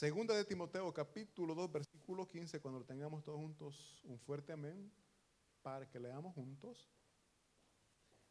Segunda 0.00 0.34
de 0.34 0.46
Timoteo, 0.46 0.90
capítulo 0.94 1.54
2, 1.54 1.72
versículo 1.72 2.26
15, 2.26 2.58
cuando 2.62 2.80
lo 2.80 2.86
tengamos 2.86 3.22
todos 3.22 3.38
juntos, 3.38 4.00
un 4.04 4.18
fuerte 4.18 4.50
amén, 4.50 4.90
para 5.60 5.86
que 5.86 6.00
leamos 6.00 6.34
juntos. 6.34 6.90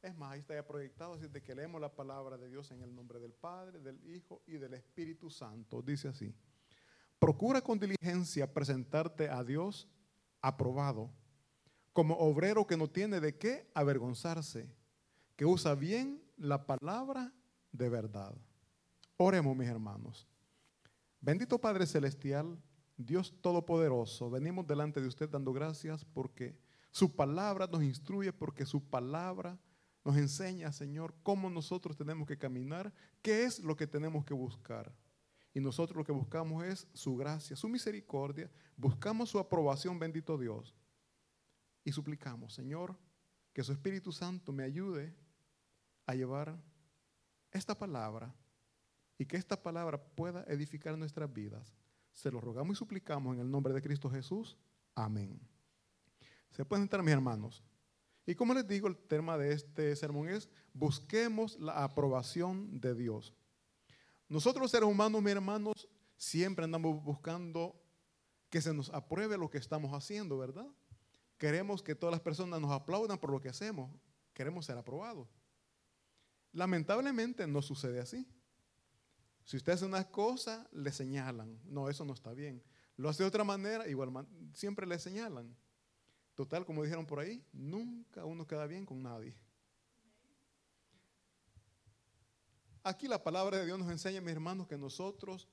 Es 0.02 0.18
más, 0.18 0.32
ahí 0.32 0.40
está 0.40 0.56
ya 0.56 0.66
proyectado, 0.66 1.14
así 1.14 1.28
de 1.28 1.44
que 1.44 1.54
leemos 1.54 1.80
la 1.80 1.96
palabra 1.96 2.40
de 2.40 2.50
Dios 2.50 2.72
en 2.72 2.82
el 2.82 2.96
nombre 2.96 3.20
del 3.20 3.34
Padre, 3.34 3.78
del 3.82 4.04
Hijo 4.10 4.42
y 4.48 4.54
del 4.54 4.74
Espíritu 4.74 5.30
Santo. 5.30 5.84
Dice 5.84 6.08
así, 6.08 6.34
procura 7.20 7.62
con 7.62 7.78
diligencia 7.78 8.52
presentarte 8.52 9.30
a 9.30 9.44
Dios 9.44 9.88
aprobado, 10.42 11.12
como 11.94 12.16
obrero 12.16 12.66
que 12.66 12.78
no 12.78 12.90
tiene 12.90 13.20
de 13.20 13.38
qué 13.38 13.70
avergonzarse, 13.76 14.68
que 15.36 15.46
usa 15.46 15.76
bien 15.76 16.20
la 16.36 16.66
palabra 16.66 17.32
de 17.72 17.90
verdad. 17.90 18.34
Oremos, 19.18 19.56
mis 19.56 19.70
hermanos. 19.70 20.28
Bendito 21.22 21.60
Padre 21.60 21.86
Celestial, 21.86 22.58
Dios 22.96 23.34
Todopoderoso, 23.42 24.30
venimos 24.30 24.66
delante 24.66 25.02
de 25.02 25.08
usted 25.08 25.30
dando 25.30 25.52
gracias 25.52 26.06
porque 26.06 26.58
su 26.92 27.14
palabra 27.16 27.68
nos 27.68 27.84
instruye, 27.84 28.32
porque 28.32 28.66
su 28.66 28.84
palabra 28.90 29.60
nos 30.06 30.16
enseña, 30.18 30.72
Señor, 30.72 31.14
cómo 31.22 31.50
nosotros 31.50 31.98
tenemos 31.98 32.26
que 32.26 32.38
caminar, 32.38 32.94
qué 33.22 33.44
es 33.44 33.60
lo 33.60 33.76
que 33.76 33.86
tenemos 33.86 34.24
que 34.24 34.34
buscar. 34.34 34.96
Y 35.54 35.60
nosotros 35.60 35.98
lo 35.98 36.06
que 36.06 36.12
buscamos 36.14 36.64
es 36.64 36.88
su 36.94 37.18
gracia, 37.18 37.56
su 37.56 37.68
misericordia, 37.68 38.50
buscamos 38.78 39.30
su 39.30 39.40
aprobación, 39.40 40.00
bendito 40.00 40.38
Dios. 40.38 40.74
Y 41.84 41.92
suplicamos, 41.92 42.54
Señor, 42.54 42.98
que 43.52 43.64
su 43.64 43.74
Espíritu 43.74 44.12
Santo 44.14 44.54
me 44.54 44.64
ayude 44.64 45.14
a 46.06 46.16
llevar 46.16 46.58
esta 47.52 47.78
palabra 47.78 48.34
y 49.20 49.26
que 49.26 49.38
esta 49.38 49.62
palabra 49.62 50.02
pueda 50.02 50.46
edificar 50.48 50.98
nuestras 50.98 51.32
vidas. 51.32 51.76
Se 52.14 52.32
lo 52.32 52.40
rogamos 52.40 52.76
y 52.76 52.80
suplicamos 52.80 53.36
en 53.36 53.42
el 53.42 53.52
nombre 53.52 53.74
de 53.74 53.82
Cristo 53.82 54.10
Jesús. 54.10 54.58
Amén. 54.96 55.40
Se 56.52 56.64
pueden 56.64 56.84
entrar, 56.84 57.04
mis 57.04 57.14
hermanos. 57.14 57.62
Y 58.26 58.34
como 58.34 58.54
les 58.54 58.66
digo, 58.66 58.88
el 58.88 58.96
tema 58.96 59.38
de 59.38 59.52
este 59.52 59.94
sermón 59.98 60.30
es, 60.30 60.50
busquemos 60.74 61.60
la 61.60 61.84
aprobación 61.84 62.80
de 62.80 62.96
Dios. 62.96 63.34
Nosotros 64.30 64.62
los 64.62 64.72
seres 64.72 64.88
humanos, 64.88 65.22
mis 65.22 65.32
hermanos, 65.32 65.90
siempre 66.16 66.64
andamos 66.64 67.04
buscando 67.04 67.76
que 68.50 68.62
se 68.62 68.74
nos 68.74 68.90
apruebe 68.92 69.38
lo 69.38 69.50
que 69.50 69.58
estamos 69.58 69.92
haciendo, 69.94 70.38
¿verdad? 70.38 70.68
Queremos 71.38 71.84
que 71.84 71.94
todas 71.94 72.12
las 72.14 72.22
personas 72.22 72.62
nos 72.62 72.72
aplaudan 72.72 73.18
por 73.18 73.32
lo 73.32 73.42
que 73.42 73.50
hacemos. 73.50 73.92
Queremos 74.34 74.66
ser 74.66 74.78
aprobados. 74.78 75.28
Lamentablemente 76.54 77.46
no 77.48 77.62
sucede 77.62 78.00
así. 78.00 78.26
Si 79.50 79.58
usted 79.58 79.74
hace 79.74 79.86
una 79.86 80.08
cosa, 80.08 80.70
le 80.72 80.92
señalan. 80.92 81.60
No, 81.66 81.90
eso 81.90 82.06
no 82.06 82.14
está 82.14 82.34
bien. 82.34 82.62
Lo 82.98 83.10
hace 83.10 83.24
de 83.24 83.30
otra 83.30 83.44
manera, 83.44 83.88
igual 83.88 84.28
siempre 84.54 84.86
le 84.86 85.00
señalan. 85.00 85.58
Total, 86.36 86.64
como 86.64 86.84
dijeron 86.84 87.08
por 87.08 87.20
ahí, 87.20 87.44
nunca 87.52 88.26
uno 88.26 88.46
queda 88.46 88.68
bien 88.68 88.86
con 88.86 89.02
nadie. 89.02 89.36
Aquí 92.84 93.08
la 93.08 93.24
palabra 93.24 93.58
de 93.58 93.66
Dios 93.66 93.80
nos 93.80 93.90
enseña, 93.90 94.22
mis 94.22 94.34
hermanos, 94.34 94.68
que 94.68 94.78
nosotros 94.78 95.50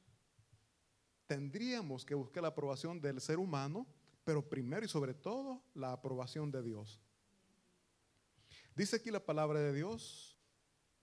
tendríamos 1.27 2.05
que 2.05 2.15
buscar 2.15 2.43
la 2.43 2.51
aprobación 2.51 3.01
del 3.01 3.19
ser 3.19 3.39
humano, 3.39 3.87
pero 4.25 4.47
primero 4.47 4.85
y 4.85 4.91
sobre 4.91 5.15
todo 5.15 5.63
la 5.73 5.93
aprobación 5.93 6.51
de 6.51 6.63
Dios. 6.63 7.01
Dice 8.75 8.97
aquí 8.97 9.11
la 9.11 9.25
palabra 9.25 9.59
de 9.59 9.73
Dios 9.73 10.36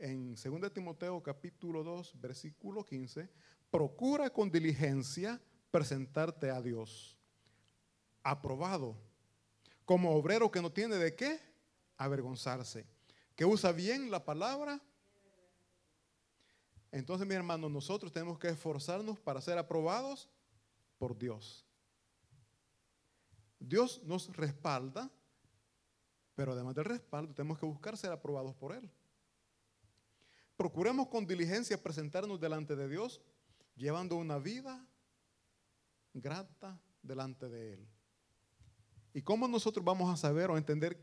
en 0.04 0.36
2 0.36 0.74
Timoteo 0.74 1.24
capítulo 1.24 1.82
2, 1.82 2.20
versículo 2.20 2.84
15, 2.84 3.30
procura 3.72 4.30
con 4.30 4.52
diligencia 4.52 5.42
presentarte 5.72 6.52
a 6.52 6.62
Dios, 6.62 7.18
aprobado, 8.22 8.98
como 9.86 10.14
obrero 10.14 10.52
que 10.52 10.62
no 10.62 10.74
tiene 10.74 10.98
de 10.98 11.16
qué 11.16 11.40
avergonzarse, 11.96 12.86
que 13.34 13.46
usa 13.46 13.72
bien 13.72 14.12
la 14.12 14.26
palabra. 14.26 14.82
Entonces, 16.92 17.26
mi 17.26 17.36
hermano, 17.36 17.70
nosotros 17.70 18.12
tenemos 18.12 18.38
que 18.38 18.50
esforzarnos 18.50 19.22
para 19.22 19.40
ser 19.40 19.58
aprobados 19.58 20.30
por 20.98 21.18
Dios. 21.18 21.66
Dios 23.58 24.04
nos 24.04 24.36
respalda, 24.36 25.10
pero 26.36 26.52
además 26.52 26.76
del 26.76 26.86
respaldo, 26.86 27.34
tenemos 27.34 27.58
que 27.58 27.66
buscar 27.66 27.96
ser 27.96 28.12
aprobados 28.12 28.54
por 28.54 28.74
Él. 28.74 28.92
Procuremos 30.64 31.10
con 31.10 31.28
diligencia 31.28 31.84
presentarnos 31.84 32.40
delante 32.40 32.78
de 32.78 32.88
Dios, 32.88 33.20
llevando 33.76 34.16
una 34.16 34.38
vida 34.38 34.88
grata 36.14 36.80
delante 37.02 37.50
de 37.50 37.74
Él. 37.74 37.88
¿Y 39.14 39.24
cómo 39.24 39.46
nosotros 39.50 39.84
vamos 39.84 40.10
a 40.10 40.16
saber 40.16 40.50
o 40.50 40.58
entender 40.58 40.98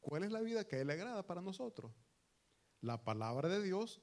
cuál 0.00 0.24
es 0.24 0.32
la 0.32 0.40
vida 0.40 0.66
que 0.66 0.74
a 0.74 0.80
Él 0.80 0.88
le 0.88 0.94
agrada 0.94 1.24
para 1.24 1.40
nosotros? 1.40 1.92
La 2.80 3.04
palabra 3.04 3.48
de 3.48 3.62
Dios 3.62 4.02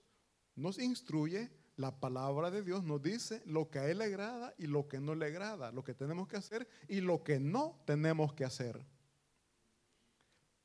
nos 0.56 0.80
instruye, 0.80 1.52
la 1.76 2.00
palabra 2.00 2.50
de 2.50 2.64
Dios 2.64 2.82
nos 2.86 3.02
dice 3.02 3.42
lo 3.46 3.70
que 3.70 3.80
a 3.80 3.90
Él 3.90 3.98
le 3.98 4.06
agrada 4.06 4.56
y 4.58 4.68
lo 4.68 4.88
que 4.88 5.02
no 5.02 5.14
le 5.14 5.26
agrada, 5.26 5.74
lo 5.74 5.84
que 5.84 5.94
tenemos 5.94 6.30
que 6.30 6.38
hacer 6.38 6.70
y 6.88 7.02
lo 7.02 7.22
que 7.22 7.38
no 7.38 7.84
tenemos 7.86 8.34
que 8.34 8.46
hacer. 8.46 8.82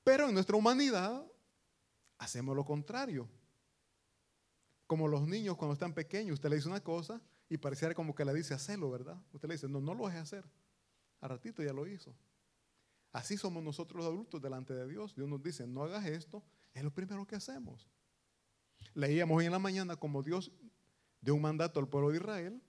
Pero 0.05 0.29
en 0.29 0.35
nuestra 0.35 0.57
humanidad 0.57 1.27
hacemos 2.19 2.55
lo 2.55 2.65
contrario. 2.65 3.29
Como 4.87 5.09
los 5.09 5.27
niños 5.27 5.56
cuando 5.56 5.72
están 5.72 5.95
pequeños, 5.95 6.34
usted 6.34 6.50
le 6.50 6.56
dice 6.56 6.69
una 6.69 6.83
cosa 6.83 7.21
y 7.49 7.56
pareciera 7.56 7.95
como 7.95 8.15
que 8.15 8.25
le 8.25 8.34
dice 8.34 8.55
hacerlo, 8.55 8.91
¿verdad? 8.91 9.21
Usted 9.33 9.49
le 9.49 9.55
dice, 9.55 9.69
no, 9.69 9.81
no 9.81 9.95
lo 9.95 10.06
deje 10.06 10.19
hacer. 10.19 10.45
A 11.21 11.28
ratito 11.28 11.62
ya 11.62 11.72
lo 11.72 11.87
hizo. 11.87 12.15
Así 13.12 13.37
somos 13.37 13.62
nosotros 13.62 13.99
los 13.99 14.12
adultos 14.12 14.43
delante 14.43 14.75
de 14.75 14.89
Dios. 14.89 15.15
Dios 15.15 15.28
nos 15.28 15.43
dice, 15.43 15.67
no 15.67 15.84
hagas 15.84 16.05
esto, 16.06 16.43
es 16.75 16.83
lo 16.83 16.93
primero 16.93 17.27
que 17.27 17.37
hacemos. 17.37 17.89
Leíamos 18.93 19.39
hoy 19.39 19.47
en 19.47 19.53
la 19.53 19.59
mañana 19.59 19.97
como 19.97 20.22
Dios 20.22 20.53
dio 21.21 21.34
un 21.34 21.43
mandato 21.43 21.81
al 21.81 21.89
pueblo 21.89 22.11
de 22.11 22.16
Israel 22.16 22.62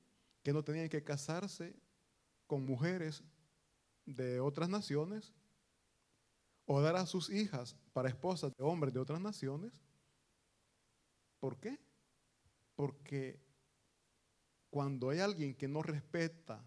que 0.44 0.54
no 0.54 0.64
tenían 0.64 0.88
que 0.88 1.04
casarse 1.04 1.76
con 2.48 2.64
mujeres 2.64 3.24
de 4.06 4.40
otras 4.40 4.70
naciones 4.70 5.34
o 6.66 6.80
dar 6.82 6.96
a 6.96 7.06
sus 7.06 7.30
hijas 7.30 7.76
para 7.94 8.10
esposas 8.10 8.56
de 8.56 8.64
hombres 8.64 8.94
de 8.94 9.00
otras 9.00 9.20
naciones. 9.20 9.74
¿Por 11.40 11.60
qué? 11.60 11.80
Porque 12.76 13.40
cuando 14.70 15.10
hay 15.10 15.20
alguien 15.20 15.56
que 15.56 15.68
no 15.68 15.82
respeta 15.82 16.64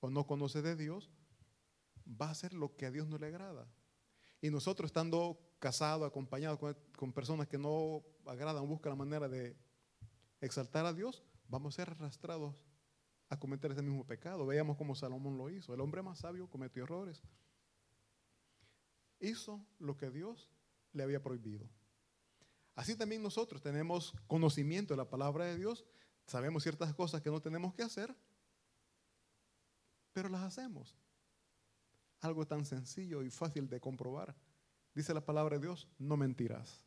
o 0.00 0.10
no 0.10 0.26
conoce 0.26 0.62
de 0.62 0.76
Dios, 0.76 1.10
va 2.06 2.26
a 2.26 2.30
hacer 2.32 2.52
lo 2.52 2.76
que 2.76 2.86
a 2.86 2.90
Dios 2.90 3.08
no 3.08 3.18
le 3.18 3.26
agrada. 3.26 3.66
Y 4.40 4.50
nosotros 4.50 4.88
estando 4.88 5.38
casados, 5.58 6.06
acompañados 6.06 6.58
con, 6.96 7.12
personas 7.12 7.48
que 7.48 7.58
no 7.58 8.04
agradan, 8.26 8.66
buscan 8.68 8.90
la 8.90 8.96
manera 8.96 9.28
de 9.28 9.56
exaltar 10.40 10.86
a 10.86 10.92
Dios, 10.92 11.24
vamos 11.48 11.74
a 11.74 11.76
ser 11.76 11.90
arrastrados 11.90 12.54
a 13.28 13.38
cometer 13.38 13.72
ese 13.72 13.82
mismo 13.82 14.06
pecado. 14.06 14.46
Veamos 14.46 14.76
cómo 14.76 14.94
Salomón 14.94 15.36
lo 15.36 15.50
hizo. 15.50 15.74
El 15.74 15.80
hombre 15.80 16.02
más 16.02 16.18
sabio 16.18 16.48
cometió 16.48 16.84
errores. 16.84 17.22
Hizo 19.20 19.66
lo 19.78 19.96
que 19.96 20.10
Dios 20.10 20.50
le 20.92 21.02
había 21.02 21.22
prohibido. 21.22 21.68
Así 22.78 22.94
también 22.94 23.20
nosotros 23.20 23.60
tenemos 23.60 24.14
conocimiento 24.28 24.94
de 24.94 24.98
la 24.98 25.10
palabra 25.10 25.46
de 25.46 25.56
Dios, 25.56 25.84
sabemos 26.28 26.62
ciertas 26.62 26.94
cosas 26.94 27.20
que 27.20 27.28
no 27.28 27.42
tenemos 27.42 27.74
que 27.74 27.82
hacer, 27.82 28.14
pero 30.12 30.28
las 30.28 30.44
hacemos. 30.44 30.96
Algo 32.20 32.46
tan 32.46 32.64
sencillo 32.64 33.24
y 33.24 33.30
fácil 33.30 33.68
de 33.68 33.80
comprobar. 33.80 34.32
Dice 34.94 35.12
la 35.12 35.26
palabra 35.26 35.56
de 35.56 35.62
Dios, 35.62 35.88
no 35.98 36.16
mentirás. 36.16 36.84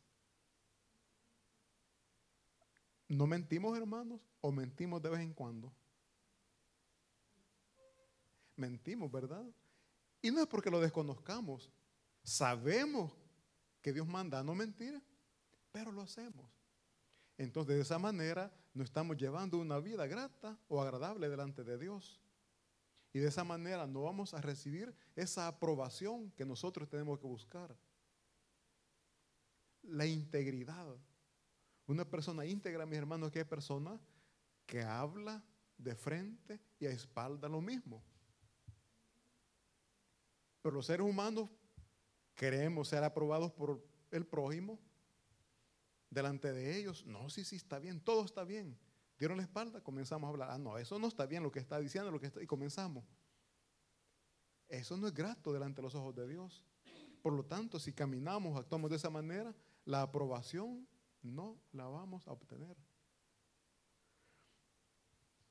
¿No 3.06 3.26
mentimos, 3.26 3.76
hermanos? 3.76 4.26
¿O 4.40 4.50
mentimos 4.50 5.02
de 5.02 5.10
vez 5.10 5.20
en 5.20 5.34
cuando? 5.34 5.74
Mentimos, 8.56 9.12
¿verdad? 9.12 9.44
Y 10.22 10.30
no 10.30 10.40
es 10.40 10.46
porque 10.46 10.70
lo 10.70 10.80
desconozcamos. 10.80 11.70
Sabemos 12.22 13.12
que 13.82 13.92
Dios 13.92 14.06
manda 14.06 14.38
a 14.38 14.42
no 14.42 14.54
mentir 14.54 15.11
pero 15.72 15.90
lo 15.90 16.02
hacemos. 16.02 16.50
Entonces, 17.38 17.74
de 17.74 17.82
esa 17.82 17.98
manera, 17.98 18.52
no 18.74 18.84
estamos 18.84 19.16
llevando 19.16 19.58
una 19.58 19.78
vida 19.78 20.06
grata 20.06 20.58
o 20.68 20.80
agradable 20.80 21.28
delante 21.28 21.64
de 21.64 21.78
Dios. 21.78 22.20
Y 23.12 23.18
de 23.18 23.28
esa 23.28 23.44
manera 23.44 23.86
no 23.86 24.02
vamos 24.02 24.32
a 24.34 24.40
recibir 24.40 24.94
esa 25.16 25.48
aprobación 25.48 26.30
que 26.32 26.44
nosotros 26.44 26.88
tenemos 26.88 27.18
que 27.18 27.26
buscar. 27.26 27.76
La 29.82 30.06
integridad. 30.06 30.96
Una 31.86 32.08
persona 32.08 32.46
íntegra, 32.46 32.86
mis 32.86 32.98
hermanos, 32.98 33.30
que 33.30 33.40
es 33.40 33.46
persona 33.46 33.98
que 34.66 34.82
habla 34.82 35.42
de 35.76 35.94
frente 35.94 36.60
y 36.78 36.86
a 36.86 36.90
espalda 36.90 37.48
lo 37.48 37.60
mismo. 37.60 38.02
Pero 40.62 40.76
los 40.76 40.86
seres 40.86 41.04
humanos 41.04 41.50
queremos 42.34 42.88
ser 42.88 43.02
aprobados 43.02 43.50
por 43.52 43.84
el 44.10 44.24
prójimo 44.24 44.78
delante 46.12 46.52
de 46.52 46.76
ellos. 46.76 47.04
No, 47.06 47.28
sí, 47.30 47.44
sí, 47.44 47.56
está 47.56 47.78
bien, 47.78 48.00
todo 48.00 48.24
está 48.24 48.44
bien. 48.44 48.78
dieron 49.18 49.38
la 49.38 49.42
espalda, 49.42 49.80
comenzamos 49.82 50.28
a 50.28 50.30
hablar. 50.30 50.50
Ah, 50.50 50.58
no, 50.58 50.78
eso 50.78 50.98
no 50.98 51.08
está 51.08 51.26
bien 51.26 51.42
lo 51.42 51.50
que 51.50 51.60
está 51.60 51.80
diciendo, 51.80 52.10
lo 52.10 52.20
que 52.20 52.26
está, 52.26 52.42
y 52.42 52.46
comenzamos. 52.46 53.04
Eso 54.68 54.96
no 54.96 55.06
es 55.06 55.14
grato 55.14 55.52
delante 55.52 55.76
de 55.76 55.82
los 55.82 55.94
ojos 55.94 56.14
de 56.14 56.28
Dios. 56.28 56.64
Por 57.22 57.32
lo 57.32 57.44
tanto, 57.44 57.78
si 57.78 57.92
caminamos, 57.92 58.58
actuamos 58.58 58.90
de 58.90 58.96
esa 58.96 59.10
manera, 59.10 59.54
la 59.84 60.02
aprobación 60.02 60.86
no 61.22 61.60
la 61.72 61.86
vamos 61.86 62.26
a 62.26 62.32
obtener. 62.32 62.76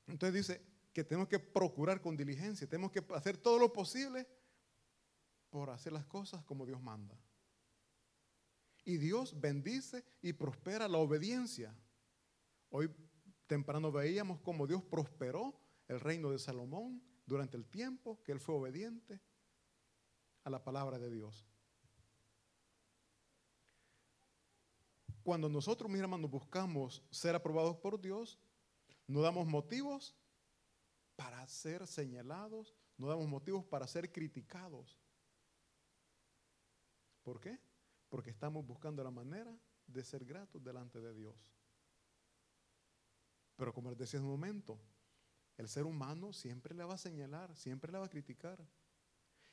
Entonces 0.06 0.34
dice 0.34 0.62
que 0.92 1.04
tenemos 1.04 1.28
que 1.28 1.38
procurar 1.38 2.00
con 2.00 2.16
diligencia, 2.16 2.68
tenemos 2.68 2.90
que 2.90 3.02
hacer 3.14 3.38
todo 3.38 3.58
lo 3.58 3.72
posible 3.72 4.28
por 5.48 5.70
hacer 5.70 5.92
las 5.92 6.04
cosas 6.04 6.44
como 6.44 6.66
Dios 6.66 6.80
manda. 6.82 7.16
Y 8.84 8.96
Dios 8.96 9.40
bendice 9.40 10.04
y 10.20 10.32
prospera 10.32 10.88
la 10.88 10.98
obediencia. 10.98 11.74
Hoy 12.70 12.90
temprano 13.46 13.92
veíamos 13.92 14.40
cómo 14.40 14.66
Dios 14.66 14.82
prosperó 14.82 15.54
el 15.88 16.00
reino 16.00 16.30
de 16.30 16.38
Salomón 16.38 17.02
durante 17.26 17.56
el 17.56 17.66
tiempo 17.66 18.22
que 18.24 18.32
él 18.32 18.40
fue 18.40 18.54
obediente 18.54 19.20
a 20.44 20.50
la 20.50 20.64
palabra 20.64 20.98
de 20.98 21.10
Dios. 21.10 21.46
Cuando 25.22 25.48
nosotros, 25.48 25.88
mis 25.88 26.00
hermanos, 26.00 26.30
buscamos 26.30 27.02
ser 27.10 27.36
aprobados 27.36 27.76
por 27.76 28.00
Dios, 28.00 28.40
no 29.06 29.20
damos 29.20 29.46
motivos 29.46 30.16
para 31.14 31.46
ser 31.46 31.86
señalados, 31.86 32.74
no 32.96 33.06
damos 33.06 33.28
motivos 33.28 33.64
para 33.64 33.86
ser 33.86 34.10
criticados. 34.10 34.98
¿Por 37.22 37.40
qué? 37.40 37.60
Porque 38.12 38.28
estamos 38.28 38.66
buscando 38.66 39.02
la 39.02 39.10
manera 39.10 39.58
de 39.86 40.04
ser 40.04 40.26
gratos 40.26 40.62
delante 40.62 41.00
de 41.00 41.14
Dios. 41.14 41.34
Pero 43.56 43.72
como 43.72 43.88
les 43.88 43.98
decía 43.98 44.18
en 44.18 44.26
un 44.26 44.32
momento, 44.32 44.78
el 45.56 45.66
ser 45.66 45.86
humano 45.86 46.34
siempre 46.34 46.74
le 46.74 46.84
va 46.84 46.92
a 46.92 46.98
señalar, 46.98 47.56
siempre 47.56 47.90
le 47.90 47.96
va 47.96 48.04
a 48.04 48.10
criticar. 48.10 48.62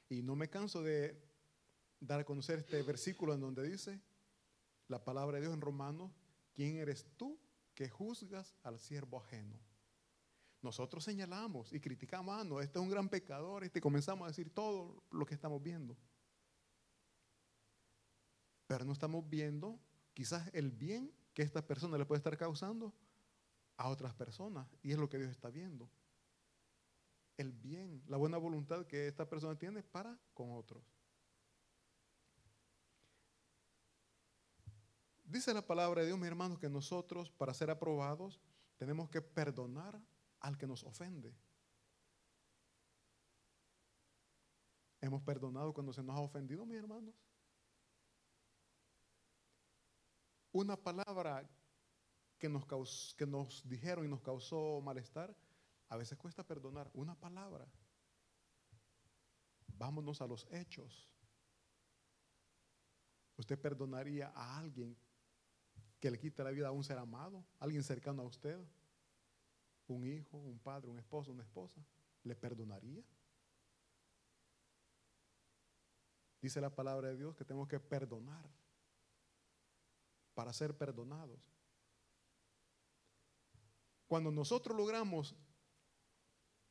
Y 0.09 0.21
no 0.23 0.35
me 0.35 0.49
canso 0.49 0.83
de 0.83 1.17
dar 2.01 2.19
a 2.19 2.25
conocer 2.25 2.59
este 2.59 2.83
versículo 2.83 3.33
en 3.33 3.39
donde 3.39 3.63
dice 3.63 4.01
la 4.89 5.05
palabra 5.05 5.37
de 5.37 5.43
Dios 5.43 5.53
en 5.53 5.61
Romanos, 5.61 6.11
¿quién 6.53 6.75
eres 6.75 7.07
tú 7.15 7.39
que 7.73 7.87
juzgas 7.87 8.57
al 8.63 8.77
siervo 8.77 9.19
ajeno? 9.19 9.57
Nosotros 10.61 11.05
señalamos 11.05 11.71
y 11.71 11.79
criticamos, 11.79 12.37
ah, 12.37 12.43
no, 12.43 12.59
este 12.59 12.77
es 12.77 12.83
un 12.83 12.91
gran 12.91 13.07
pecador, 13.07 13.63
este 13.63 13.79
comenzamos 13.79 14.25
a 14.25 14.31
decir 14.31 14.53
todo 14.53 15.01
lo 15.11 15.25
que 15.25 15.33
estamos 15.33 15.63
viendo. 15.63 15.95
Pero 18.69 18.85
no 18.85 18.93
estamos 18.93 19.27
viendo 19.27 19.79
quizás 20.13 20.47
el 20.53 20.69
bien 20.69 21.11
que 21.33 21.41
esta 21.41 21.65
persona 21.65 21.97
le 21.97 22.05
puede 22.05 22.19
estar 22.19 22.37
causando 22.37 22.93
a 23.77 23.89
otras 23.89 24.13
personas. 24.13 24.67
Y 24.83 24.91
es 24.91 24.99
lo 24.99 25.09
que 25.09 25.17
Dios 25.17 25.31
está 25.31 25.49
viendo. 25.49 25.89
El 27.35 27.51
bien, 27.51 28.03
la 28.05 28.17
buena 28.17 28.37
voluntad 28.37 28.85
que 28.85 29.07
esta 29.07 29.27
persona 29.27 29.57
tiene 29.57 29.81
para 29.81 30.19
con 30.35 30.51
otros. 30.51 30.83
Dice 35.23 35.51
la 35.51 35.65
palabra 35.65 36.01
de 36.01 36.07
Dios, 36.07 36.19
mis 36.19 36.27
hermanos, 36.27 36.59
que 36.59 36.69
nosotros, 36.69 37.31
para 37.31 37.55
ser 37.55 37.71
aprobados, 37.71 38.39
tenemos 38.77 39.09
que 39.09 39.19
perdonar 39.19 39.99
al 40.41 40.59
que 40.59 40.67
nos 40.67 40.83
ofende. 40.83 41.35
¿Hemos 45.01 45.23
perdonado 45.23 45.73
cuando 45.73 45.91
se 45.91 46.03
nos 46.03 46.15
ha 46.15 46.19
ofendido, 46.19 46.67
mis 46.67 46.77
hermanos? 46.77 47.15
Una 50.51 50.75
palabra 50.75 51.47
que 52.39 52.49
nos, 52.49 53.13
que 53.17 53.25
nos 53.27 53.67
dijeron 53.67 54.05
y 54.05 54.07
nos 54.07 54.21
causó 54.21 54.81
malestar, 54.81 55.35
a 55.89 55.97
veces 55.97 56.17
cuesta 56.17 56.43
perdonar. 56.43 56.89
Una 56.93 57.15
palabra. 57.15 57.67
Vámonos 59.67 60.21
a 60.21 60.27
los 60.27 60.47
hechos. 60.51 61.09
¿Usted 63.37 63.59
perdonaría 63.59 64.31
a 64.35 64.57
alguien 64.57 64.97
que 65.99 66.11
le 66.11 66.19
quita 66.19 66.43
la 66.43 66.51
vida 66.51 66.67
a 66.67 66.71
un 66.71 66.83
ser 66.83 66.97
amado? 66.97 67.45
¿Alguien 67.59 67.83
cercano 67.83 68.21
a 68.21 68.25
usted? 68.25 68.59
¿Un 69.87 70.05
hijo, 70.05 70.37
un 70.37 70.59
padre, 70.59 70.89
un 70.89 70.99
esposo, 70.99 71.31
una 71.31 71.43
esposa? 71.43 71.81
¿Le 72.23 72.35
perdonaría? 72.35 73.03
Dice 76.41 76.61
la 76.61 76.73
palabra 76.73 77.09
de 77.09 77.17
Dios 77.17 77.35
que 77.35 77.45
tenemos 77.45 77.67
que 77.67 77.79
perdonar 77.79 78.49
para 80.39 80.53
ser 80.53 80.73
perdonados. 80.73 81.51
Cuando 84.07 84.31
nosotros 84.31 84.73
logramos 84.73 85.35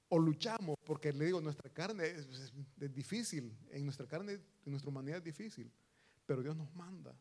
o 0.08 0.18
luchamos, 0.18 0.74
porque 0.86 1.12
le 1.12 1.26
digo, 1.26 1.42
nuestra 1.42 1.68
carne 1.68 2.06
es, 2.06 2.50
difícil, 2.94 3.54
en 3.68 3.84
nuestra 3.84 4.08
carne, 4.08 4.32
en 4.64 4.70
nuestra 4.70 4.88
humanidad 4.88 5.18
es 5.18 5.24
difícil, 5.24 5.70
pero 6.24 6.42
Dios 6.42 6.56
nos 6.56 6.74
manda. 6.74 7.14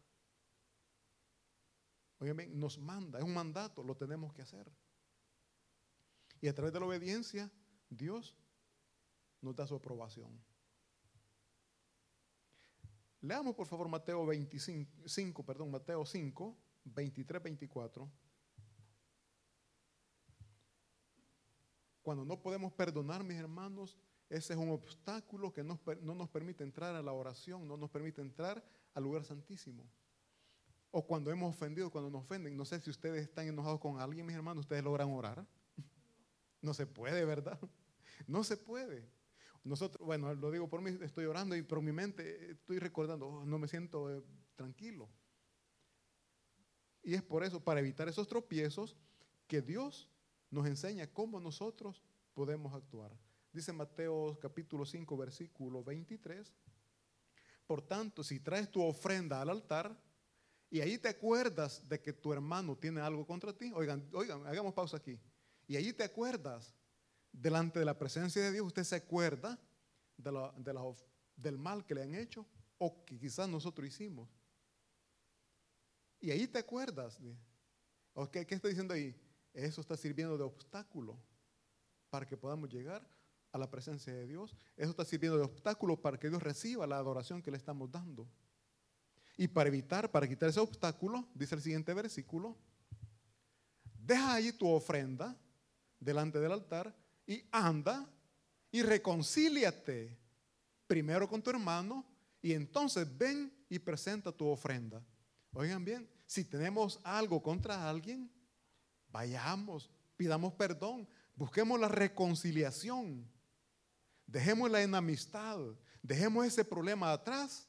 Oigan 2.20 2.58
nos 2.58 2.80
manda, 2.80 3.20
es 3.20 3.26
un 3.26 3.34
mandato, 3.34 3.84
lo 3.84 3.98
tenemos 3.98 4.34
que 4.34 4.44
hacer. 4.44 4.72
Y 6.40 6.48
a 6.48 6.56
través 6.56 6.72
de 6.72 6.80
la 6.80 6.86
obediencia, 6.86 7.52
Dios 7.90 8.38
nos 9.42 9.54
da 9.54 9.68
su 9.68 9.76
aprobación. 9.76 10.42
Leamos 13.22 13.56
por 13.56 13.68
favor 13.68 13.88
Mateo 13.88 14.26
25, 14.26 15.44
perdón, 15.44 15.72
Mateo 15.72 16.06
5, 16.06 16.58
23, 16.86 17.44
24. 17.44 18.12
Cuando 22.02 22.24
no 22.24 22.40
podemos 22.40 22.72
perdonar, 22.74 23.24
mis 23.24 23.38
hermanos, 23.38 23.98
ese 24.30 24.54
es 24.54 24.60
un 24.60 24.70
obstáculo 24.70 25.52
que 25.52 25.64
no 25.64 25.80
nos 26.16 26.30
permite 26.30 26.64
entrar 26.64 26.96
a 26.96 27.02
la 27.02 27.12
oración, 27.12 27.68
no 27.68 27.76
nos 27.76 27.90
permite 27.90 28.22
entrar 28.22 28.64
al 28.94 29.04
lugar 29.04 29.26
santísimo. 29.26 29.90
O 30.92 31.06
cuando 31.06 31.32
hemos 31.32 31.54
ofendido, 31.54 31.92
cuando 31.92 32.10
nos 32.10 32.24
ofenden. 32.24 32.56
No 32.56 32.66
sé 32.66 32.80
si 32.80 32.90
ustedes 32.90 33.24
están 33.24 33.48
enojados 33.48 33.80
con 33.80 34.00
alguien, 34.00 34.26
mis 34.26 34.36
hermanos, 34.36 34.62
ustedes 34.62 34.84
logran 34.84 35.12
orar. 35.12 35.46
No 36.62 36.74
se 36.74 36.88
puede, 36.88 37.26
¿verdad? 37.26 37.60
No 38.26 38.44
se 38.44 38.58
puede. 38.58 39.08
Nosotros, 39.68 40.06
bueno, 40.06 40.34
lo 40.34 40.50
digo 40.50 40.70
por 40.70 40.82
mí, 40.82 40.98
estoy 41.02 41.26
orando 41.26 41.56
y 41.56 41.62
por 41.62 41.82
mi 41.82 41.92
mente 41.92 42.52
estoy 42.52 42.80
recordando, 42.80 43.28
oh, 43.28 43.46
no 43.46 43.60
me 43.60 43.68
siento 43.68 44.12
eh, 44.12 44.24
tranquilo. 44.56 45.10
Y 47.04 47.14
es 47.14 47.22
por 47.22 47.44
eso, 47.44 47.64
para 47.64 47.80
evitar 47.80 48.08
esos 48.08 48.28
tropiezos, 48.28 48.98
que 49.48 49.62
Dios 49.62 50.10
nos 50.50 50.68
enseña 50.68 51.08
cómo 51.08 51.40
nosotros 51.40 52.04
podemos 52.34 52.74
actuar. 52.74 53.12
Dice 53.52 53.74
Mateo 53.74 54.38
capítulo 54.42 54.86
5, 54.86 55.18
versículo 55.18 55.84
23. 55.84 56.54
Por 57.66 57.82
tanto, 57.82 58.24
si 58.24 58.40
traes 58.40 58.70
tu 58.70 58.82
ofrenda 58.82 59.42
al 59.42 59.50
altar 59.50 59.98
y 60.70 60.82
ahí 60.82 60.98
te 60.98 61.10
acuerdas 61.10 61.88
de 61.88 62.02
que 62.02 62.14
tu 62.14 62.32
hermano 62.32 62.78
tiene 62.78 63.02
algo 63.02 63.26
contra 63.26 63.54
ti, 63.54 63.72
oigan, 63.74 64.08
oigan, 64.14 64.46
hagamos 64.46 64.74
pausa 64.74 64.98
aquí. 64.98 65.20
Y 65.68 65.76
ahí 65.76 65.92
te 65.92 66.04
acuerdas 66.04 66.77
delante 67.42 67.80
de 67.80 67.86
la 67.86 67.98
presencia 67.98 68.42
de 68.42 68.52
Dios, 68.52 68.66
usted 68.66 68.84
se 68.84 68.96
acuerda 68.96 69.60
del 71.36 71.58
mal 71.58 71.86
que 71.86 71.96
le 71.96 72.04
han 72.04 72.16
hecho 72.16 72.46
o 72.78 73.06
que 73.06 73.18
quizás 73.18 73.48
nosotros 73.48 73.88
hicimos. 73.88 74.30
Y 76.20 76.32
ahí 76.32 76.48
te 76.48 76.60
acuerdas. 76.60 77.20
¿Qué 78.32 78.48
está 78.50 78.68
diciendo 78.68 78.94
ahí? 78.94 79.16
Eso 79.54 79.82
está 79.82 79.96
sirviendo 79.96 80.38
de 80.38 80.44
obstáculo 80.44 81.20
para 82.10 82.26
que 82.26 82.38
podamos 82.38 82.70
llegar 82.70 83.08
a 83.52 83.58
la 83.58 83.70
presencia 83.70 84.14
de 84.14 84.26
Dios. 84.26 84.56
Eso 84.76 84.92
está 84.92 85.06
sirviendo 85.06 85.38
de 85.38 85.44
obstáculo 85.44 86.02
para 86.02 86.18
que 86.20 86.30
Dios 86.30 86.42
reciba 86.42 86.88
la 86.88 86.98
adoración 86.98 87.42
que 87.42 87.52
le 87.52 87.58
estamos 87.58 87.92
dando. 87.92 88.28
Y 89.38 89.48
para 89.48 89.70
evitar, 89.70 90.10
para 90.10 90.28
quitar 90.28 90.50
ese 90.50 90.60
obstáculo, 90.60 91.28
dice 91.36 91.54
el 91.54 91.62
siguiente 91.62 91.94
versículo, 91.94 92.58
deja 94.00 94.34
allí 94.34 94.52
tu 94.52 94.68
ofrenda 94.68 95.38
delante 96.00 96.40
del 96.40 96.52
altar 96.52 96.96
y 97.28 97.44
anda 97.52 98.10
y 98.72 98.82
reconcíliate 98.82 100.18
primero 100.88 101.30
con 101.30 101.44
tu 101.44 101.52
hermano 101.52 102.04
y 102.42 102.54
entonces 102.54 103.08
ven 103.16 103.54
y 103.70 103.78
presenta 103.78 104.32
tu 104.32 104.48
ofrenda. 104.48 105.06
Oigan 105.54 105.86
bien, 105.86 106.10
si 106.26 106.44
tenemos 106.44 107.00
algo 107.04 107.42
contra 107.44 107.88
alguien, 107.88 108.32
Vayamos, 109.10 109.90
pidamos 110.16 110.54
perdón, 110.54 111.08
busquemos 111.36 111.80
la 111.80 111.88
reconciliación, 111.88 113.28
dejemos 114.26 114.70
la 114.70 114.82
enemistad, 114.82 115.58
dejemos 116.02 116.46
ese 116.46 116.66
problema 116.66 117.12
atrás. 117.12 117.68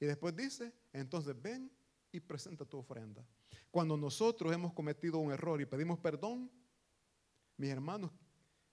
Y 0.00 0.06
después 0.06 0.34
dice, 0.36 0.72
entonces 0.92 1.34
ven 1.40 1.70
y 2.12 2.20
presenta 2.20 2.64
tu 2.64 2.78
ofrenda. 2.78 3.26
Cuando 3.70 3.96
nosotros 3.96 4.52
hemos 4.52 4.72
cometido 4.72 5.18
un 5.18 5.32
error 5.32 5.60
y 5.60 5.66
pedimos 5.66 5.98
perdón, 5.98 6.50
mis 7.58 7.70
hermanos, 7.70 8.10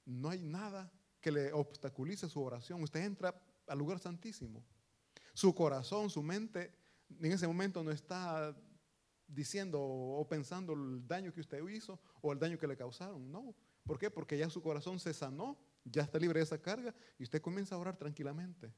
no 0.05 0.29
hay 0.29 0.41
nada 0.41 0.91
que 1.19 1.31
le 1.31 1.51
obstaculice 1.51 2.29
su 2.29 2.41
oración. 2.41 2.81
Usted 2.83 3.03
entra 3.03 3.35
al 3.67 3.77
lugar 3.77 3.99
santísimo. 3.99 4.63
Su 5.33 5.53
corazón, 5.53 6.09
su 6.09 6.23
mente, 6.23 6.73
en 7.09 7.31
ese 7.31 7.47
momento 7.47 7.83
no 7.83 7.91
está 7.91 8.55
diciendo 9.27 9.81
o 9.81 10.27
pensando 10.27 10.73
el 10.73 11.05
daño 11.07 11.33
que 11.33 11.41
usted 11.41 11.67
hizo 11.67 11.99
o 12.21 12.31
el 12.31 12.39
daño 12.39 12.57
que 12.57 12.67
le 12.67 12.77
causaron. 12.77 13.31
No. 13.31 13.55
¿Por 13.83 13.97
qué? 13.97 14.09
Porque 14.09 14.37
ya 14.37 14.49
su 14.49 14.61
corazón 14.61 14.99
se 14.99 15.13
sanó, 15.13 15.57
ya 15.83 16.03
está 16.03 16.19
libre 16.19 16.39
de 16.39 16.43
esa 16.43 16.61
carga 16.61 16.93
y 17.17 17.23
usted 17.23 17.41
comienza 17.41 17.75
a 17.75 17.79
orar 17.79 17.97
tranquilamente. 17.97 18.73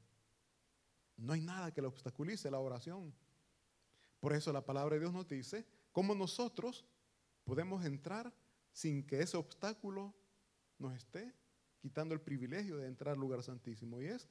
No 1.16 1.32
hay 1.34 1.40
nada 1.40 1.72
que 1.72 1.82
le 1.82 1.88
obstaculice 1.88 2.50
la 2.50 2.58
oración. 2.60 3.14
Por 4.20 4.32
eso 4.32 4.52
la 4.52 4.64
palabra 4.64 4.94
de 4.94 5.00
Dios 5.00 5.12
nos 5.12 5.28
dice 5.28 5.66
cómo 5.92 6.14
nosotros 6.14 6.86
podemos 7.44 7.84
entrar 7.84 8.32
sin 8.78 9.04
que 9.04 9.20
ese 9.20 9.36
obstáculo 9.36 10.14
nos 10.78 10.94
esté 10.94 11.34
quitando 11.80 12.14
el 12.14 12.20
privilegio 12.20 12.76
de 12.76 12.86
entrar 12.86 13.14
al 13.14 13.20
lugar 13.20 13.42
santísimo. 13.42 14.00
Y 14.00 14.06
es 14.06 14.28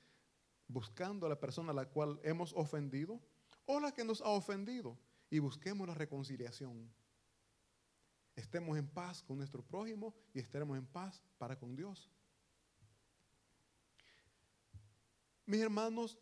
buscando 0.70 1.26
a 1.26 1.30
la 1.30 1.38
persona 1.38 1.72
a 1.72 1.76
la 1.76 1.90
cual 1.90 2.18
hemos 2.24 2.54
ofendido 2.54 3.20
o 3.66 3.82
la 3.82 3.92
que 3.92 4.06
nos 4.06 4.22
ha 4.22 4.30
ofendido 4.30 4.98
y 5.30 5.40
busquemos 5.40 5.86
la 5.86 5.96
reconciliación. 5.96 6.90
Estemos 8.38 8.78
en 8.78 8.88
paz 8.88 9.22
con 9.22 9.38
nuestro 9.38 9.62
prójimo 9.62 10.16
y 10.34 10.40
estaremos 10.40 10.78
en 10.78 10.86
paz 10.86 11.22
para 11.38 11.60
con 11.60 11.76
Dios. 11.76 12.10
Mis 15.46 15.60
hermanos, 15.60 16.18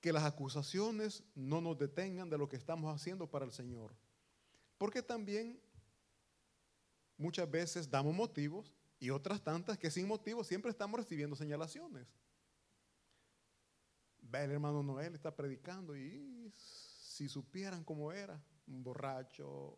que 0.00 0.12
las 0.12 0.24
acusaciones 0.24 1.22
no 1.36 1.60
nos 1.60 1.78
detengan 1.78 2.28
de 2.28 2.38
lo 2.38 2.48
que 2.48 2.56
estamos 2.56 2.92
haciendo 2.92 3.30
para 3.30 3.44
el 3.44 3.52
Señor. 3.52 3.94
Porque 4.78 5.00
también 5.00 5.62
muchas 7.16 7.50
veces 7.50 7.90
damos 7.90 8.14
motivos 8.14 8.72
y 8.98 9.10
otras 9.10 9.42
tantas 9.42 9.78
que 9.78 9.90
sin 9.90 10.06
motivos 10.06 10.46
siempre 10.46 10.70
estamos 10.70 10.98
recibiendo 10.98 11.36
señalaciones. 11.36 12.06
Ve 14.20 14.44
el 14.44 14.52
hermano 14.52 14.82
Noel 14.82 15.14
está 15.14 15.34
predicando 15.34 15.96
y 15.96 16.50
si 16.52 17.28
supieran 17.28 17.84
cómo 17.84 18.12
era, 18.12 18.42
un 18.66 18.82
borracho, 18.82 19.76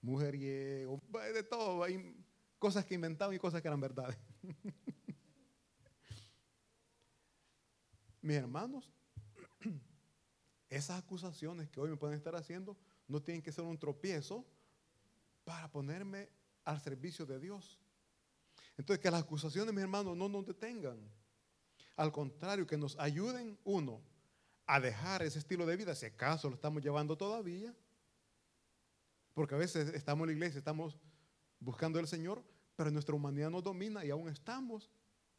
mujeriego, 0.00 1.02
de 1.34 1.42
todo, 1.42 1.82
hay 1.82 2.14
cosas 2.58 2.84
que 2.84 2.94
inventaban 2.94 3.34
y 3.34 3.38
cosas 3.38 3.60
que 3.60 3.68
eran 3.68 3.80
verdades. 3.80 4.16
Mis 8.22 8.36
hermanos, 8.36 8.90
esas 10.68 11.02
acusaciones 11.02 11.68
que 11.70 11.80
hoy 11.80 11.90
me 11.90 11.96
pueden 11.96 12.16
estar 12.16 12.36
haciendo 12.36 12.78
no 13.08 13.22
tienen 13.22 13.42
que 13.42 13.50
ser 13.50 13.64
un 13.64 13.78
tropiezo 13.78 14.46
para 15.44 15.70
ponerme 15.70 16.28
al 16.64 16.80
servicio 16.80 17.26
de 17.26 17.38
Dios. 17.38 17.78
Entonces, 18.76 19.02
que 19.02 19.10
las 19.10 19.22
acusaciones, 19.22 19.74
mis 19.74 19.82
hermanos, 19.82 20.16
no 20.16 20.28
nos 20.28 20.46
detengan. 20.46 20.98
Al 21.96 22.12
contrario, 22.12 22.66
que 22.66 22.76
nos 22.76 22.98
ayuden, 22.98 23.58
uno, 23.64 24.00
a 24.66 24.80
dejar 24.80 25.22
ese 25.22 25.38
estilo 25.38 25.66
de 25.66 25.76
vida, 25.76 25.94
si 25.94 26.06
acaso 26.06 26.48
lo 26.48 26.54
estamos 26.54 26.82
llevando 26.82 27.16
todavía, 27.16 27.74
porque 29.34 29.54
a 29.54 29.58
veces 29.58 29.88
estamos 29.94 30.24
en 30.24 30.28
la 30.28 30.32
iglesia, 30.34 30.58
estamos 30.58 30.96
buscando 31.58 31.98
al 31.98 32.06
Señor, 32.06 32.44
pero 32.76 32.90
nuestra 32.90 33.14
humanidad 33.14 33.50
nos 33.50 33.64
domina 33.64 34.04
y 34.04 34.10
aún 34.10 34.28
estamos 34.28 34.90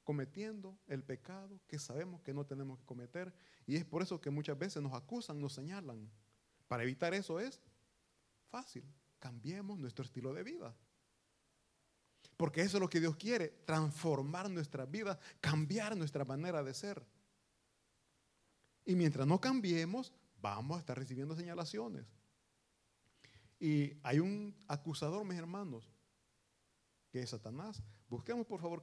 cometiendo 0.04 0.78
el 0.88 1.04
pecado 1.04 1.60
que 1.68 1.80
sabemos 1.80 2.22
que 2.22 2.34
no 2.34 2.46
tenemos 2.46 2.80
que 2.80 2.86
cometer. 2.86 3.34
Y 3.66 3.76
es 3.76 3.86
por 3.86 4.02
eso 4.02 4.20
que 4.20 4.30
muchas 4.30 4.58
veces 4.58 4.82
nos 4.84 4.94
acusan, 4.94 5.40
nos 5.40 5.54
señalan. 5.54 6.12
Para 6.68 6.84
evitar 6.84 7.14
eso 7.14 7.40
es 7.40 7.62
fácil. 8.50 8.84
Cambiemos 9.22 9.78
nuestro 9.78 10.04
estilo 10.04 10.34
de 10.34 10.42
vida. 10.42 10.76
Porque 12.36 12.62
eso 12.62 12.78
es 12.78 12.82
lo 12.82 12.90
que 12.90 13.00
Dios 13.00 13.16
quiere, 13.16 13.50
transformar 13.66 14.50
nuestra 14.50 14.88
vida, 14.88 15.20
cambiar 15.40 15.96
nuestra 15.96 16.26
manera 16.26 16.64
de 16.64 16.74
ser. 16.74 17.06
Y 18.84 18.96
mientras 18.96 19.28
no 19.28 19.40
cambiemos, 19.40 20.12
vamos 20.42 20.78
a 20.78 20.80
estar 20.80 20.98
recibiendo 20.98 21.36
señalaciones. 21.36 22.08
Y 23.60 23.94
hay 24.02 24.20
un 24.20 24.56
acusador, 24.68 25.24
mis 25.24 25.38
hermanos, 25.38 25.88
que 27.12 27.22
es 27.22 27.30
Satanás. 27.30 27.84
Busquemos 28.10 28.48
por 28.48 28.60
favor 28.60 28.82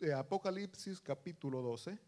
eh, 0.00 0.12
Apocalipsis 0.14 0.98
capítulo 0.98 1.60
12. 1.60 1.98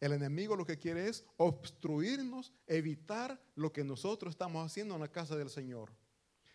El 0.00 0.12
enemigo 0.12 0.56
lo 0.56 0.64
que 0.64 0.78
quiere 0.78 1.08
es 1.08 1.24
obstruirnos, 1.36 2.54
evitar 2.66 3.38
lo 3.54 3.70
que 3.70 3.84
nosotros 3.84 4.32
estamos 4.32 4.64
haciendo 4.64 4.94
en 4.94 5.00
la 5.02 5.12
casa 5.12 5.36
del 5.36 5.50
Señor. 5.50 5.92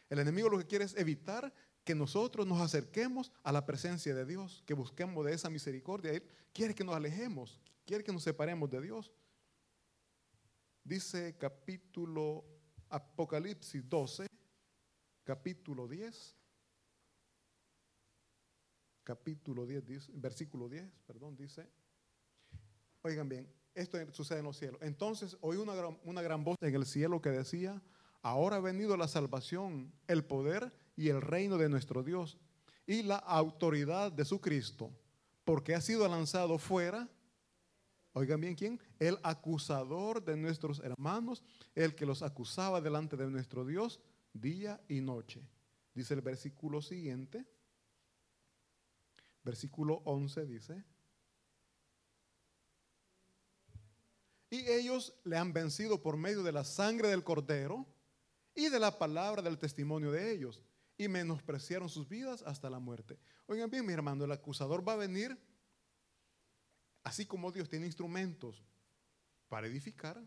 El 0.09 0.19
enemigo 0.19 0.49
lo 0.49 0.57
que 0.57 0.65
quiere 0.65 0.85
es 0.85 0.95
evitar 0.95 1.53
que 1.83 1.93
nosotros 1.93 2.47
nos 2.47 2.59
acerquemos 2.59 3.31
a 3.43 3.51
la 3.51 3.63
presencia 3.63 4.15
de 4.15 4.25
Dios, 4.25 4.63
que 4.65 4.73
busquemos 4.73 5.23
de 5.23 5.33
esa 5.33 5.51
misericordia. 5.51 6.11
Él 6.11 6.23
quiere 6.51 6.73
que 6.73 6.83
nos 6.83 6.95
alejemos, 6.95 7.61
quiere 7.85 8.03
que 8.03 8.11
nos 8.11 8.23
separemos 8.23 8.69
de 8.71 8.81
Dios. 8.81 9.13
Dice 10.83 11.35
capítulo 11.37 12.43
Apocalipsis 12.89 13.87
12, 13.87 14.25
capítulo 15.23 15.87
10, 15.87 16.35
capítulo 19.03 19.65
10, 19.67 20.19
versículo 20.19 20.67
10, 20.67 20.91
perdón, 21.05 21.35
dice, 21.35 21.69
oigan 23.05 23.29
bien, 23.29 23.47
esto 23.75 23.99
sucede 24.11 24.39
en 24.39 24.45
los 24.45 24.57
cielos. 24.57 24.81
Entonces 24.81 25.37
oí 25.41 25.57
una 25.57 25.75
gran, 25.75 25.99
una 26.03 26.23
gran 26.23 26.43
voz 26.43 26.57
en 26.59 26.73
el 26.73 26.85
cielo 26.87 27.21
que 27.21 27.29
decía, 27.29 27.81
ahora 28.23 28.55
ha 28.55 28.59
venido 28.59 28.97
la 28.97 29.07
salvación, 29.07 29.93
el 30.07 30.25
poder 30.25 30.73
y 30.95 31.09
el 31.09 31.21
reino 31.21 31.57
de 31.57 31.69
nuestro 31.69 32.01
Dios 32.01 32.37
y 32.87 33.03
la 33.03 33.17
autoridad 33.17 34.11
de 34.11 34.25
su 34.25 34.41
Cristo, 34.41 34.91
porque 35.43 35.75
ha 35.75 35.81
sido 35.81 36.07
lanzado 36.07 36.57
fuera, 36.57 37.07
oigan 38.13 38.41
bien 38.41 38.55
quién, 38.55 38.79
el 38.97 39.19
acusador 39.21 40.23
de 40.23 40.35
nuestros 40.35 40.79
hermanos, 40.79 41.43
el 41.75 41.93
que 41.93 42.07
los 42.07 42.23
acusaba 42.23 42.81
delante 42.81 43.15
de 43.17 43.29
nuestro 43.29 43.65
Dios 43.65 43.99
día 44.33 44.81
y 44.87 45.01
noche. 45.01 45.47
Dice 45.93 46.15
el 46.15 46.21
versículo 46.21 46.81
siguiente, 46.81 47.45
versículo 49.43 50.01
11 50.05 50.45
dice, 50.47 50.83
y 54.55 54.69
ellos 54.85 55.13
le 55.23 55.37
han 55.37 55.51
vencido 55.51 56.01
por 56.01 56.17
medio 56.17 56.43
de 56.43 56.51
la 56.51 56.63
sangre 56.63 57.09
del 57.09 57.23
cordero 57.23 57.87
y 58.53 58.69
de 58.69 58.79
la 58.79 58.97
palabra 58.97 59.41
del 59.41 59.57
testimonio 59.57 60.11
de 60.11 60.31
ellos, 60.31 60.61
y 60.97 61.07
menospreciaron 61.07 61.89
sus 61.89 62.07
vidas 62.07 62.41
hasta 62.43 62.69
la 62.69 62.79
muerte. 62.79 63.19
Oigan 63.47 63.69
bien, 63.69 63.85
mi 63.85 63.93
hermano, 63.93 64.23
el 64.23 64.31
acusador 64.31 64.87
va 64.87 64.93
a 64.93 64.97
venir, 64.97 65.37
así 67.03 67.25
como 67.25 67.51
Dios 67.51 67.67
tiene 67.67 67.85
instrumentos 67.85 68.63
para 69.49 69.67
edificar, 69.67 70.21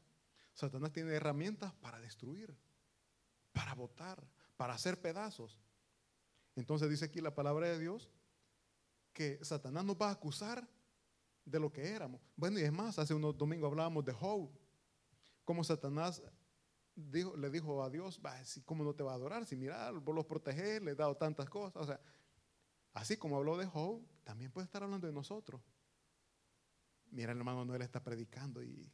Satanás 0.52 0.92
tiene 0.92 1.12
herramientas 1.12 1.72
para 1.74 2.00
destruir, 2.00 2.54
para 3.52 3.74
votar, 3.74 4.22
para 4.56 4.74
hacer 4.74 5.00
pedazos. 5.00 5.58
Entonces 6.56 6.90
dice 6.90 7.06
aquí 7.06 7.20
la 7.20 7.34
palabra 7.34 7.68
de 7.68 7.78
Dios 7.78 8.10
que 9.12 9.38
Satanás 9.42 9.84
nos 9.84 9.96
va 9.96 10.08
a 10.08 10.12
acusar 10.12 10.68
de 11.50 11.60
lo 11.60 11.72
que 11.72 11.86
éramos. 11.88 12.20
Bueno, 12.36 12.58
y 12.58 12.62
es 12.62 12.72
más, 12.72 12.98
hace 12.98 13.14
unos 13.14 13.36
domingos 13.36 13.70
hablábamos 13.70 14.04
de 14.04 14.12
Job, 14.12 14.50
cómo 15.44 15.64
Satanás 15.64 16.22
le 16.94 17.50
dijo 17.50 17.82
a 17.82 17.90
Dios, 17.90 18.20
¿cómo 18.64 18.84
no 18.84 18.94
te 18.94 19.02
va 19.02 19.12
a 19.12 19.14
adorar? 19.14 19.46
Si 19.46 19.56
mira, 19.56 19.90
vos 19.92 20.14
los 20.14 20.26
proteger, 20.26 20.82
le 20.82 20.92
he 20.92 20.94
dado 20.94 21.16
tantas 21.16 21.48
cosas. 21.48 21.82
O 21.82 21.86
sea, 21.86 22.00
así 22.92 23.16
como 23.16 23.36
habló 23.36 23.56
de 23.56 23.66
Job, 23.66 24.02
también 24.24 24.50
puede 24.50 24.64
estar 24.64 24.82
hablando 24.82 25.06
de 25.06 25.12
nosotros. 25.12 25.62
Mira, 27.10 27.32
el 27.32 27.38
hermano 27.38 27.64
Noel 27.64 27.82
está 27.82 28.02
predicando 28.02 28.62
y 28.62 28.92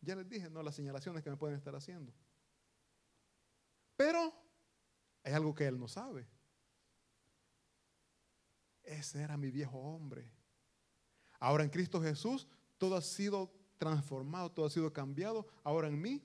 ya 0.00 0.16
les 0.16 0.28
dije, 0.28 0.48
no, 0.48 0.62
las 0.62 0.74
señalaciones 0.74 1.22
que 1.22 1.30
me 1.30 1.36
pueden 1.36 1.56
estar 1.56 1.74
haciendo. 1.74 2.14
Pero 3.96 4.32
hay 5.24 5.32
algo 5.32 5.54
que 5.54 5.66
él 5.66 5.78
no 5.78 5.88
sabe. 5.88 6.28
Ese 8.82 9.22
era 9.22 9.36
mi 9.36 9.50
viejo 9.50 9.78
hombre. 9.78 10.32
Ahora 11.42 11.64
en 11.64 11.70
Cristo 11.70 12.00
Jesús 12.00 12.46
todo 12.78 12.94
ha 12.94 13.02
sido 13.02 13.52
transformado, 13.76 14.52
todo 14.52 14.66
ha 14.66 14.70
sido 14.70 14.92
cambiado. 14.92 15.44
Ahora 15.64 15.88
en 15.88 16.00
mí 16.00 16.22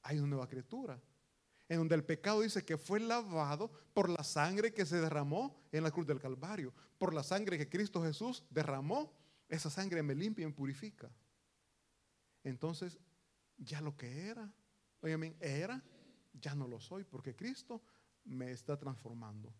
hay 0.00 0.18
una 0.18 0.28
nueva 0.28 0.48
criatura. 0.48 1.02
En 1.68 1.78
donde 1.78 1.96
el 1.96 2.04
pecado 2.04 2.40
dice 2.40 2.64
que 2.64 2.78
fue 2.78 3.00
lavado 3.00 3.72
por 3.92 4.08
la 4.08 4.22
sangre 4.22 4.72
que 4.72 4.86
se 4.86 5.00
derramó 5.00 5.60
en 5.72 5.82
la 5.82 5.90
cruz 5.90 6.06
del 6.06 6.20
Calvario. 6.20 6.72
Por 6.98 7.12
la 7.12 7.24
sangre 7.24 7.58
que 7.58 7.68
Cristo 7.68 8.00
Jesús 8.00 8.44
derramó, 8.48 9.12
esa 9.48 9.70
sangre 9.70 10.04
me 10.04 10.14
limpia 10.14 10.44
y 10.44 10.46
me 10.46 10.52
purifica. 10.52 11.10
Entonces, 12.44 12.96
ya 13.58 13.80
lo 13.80 13.96
que 13.96 14.28
era, 14.28 14.54
oye, 15.00 15.34
era, 15.40 15.82
ya 16.32 16.54
no 16.54 16.68
lo 16.68 16.78
soy, 16.78 17.02
porque 17.02 17.34
Cristo 17.34 17.82
me 18.22 18.52
está 18.52 18.76
transformando. 18.76 19.52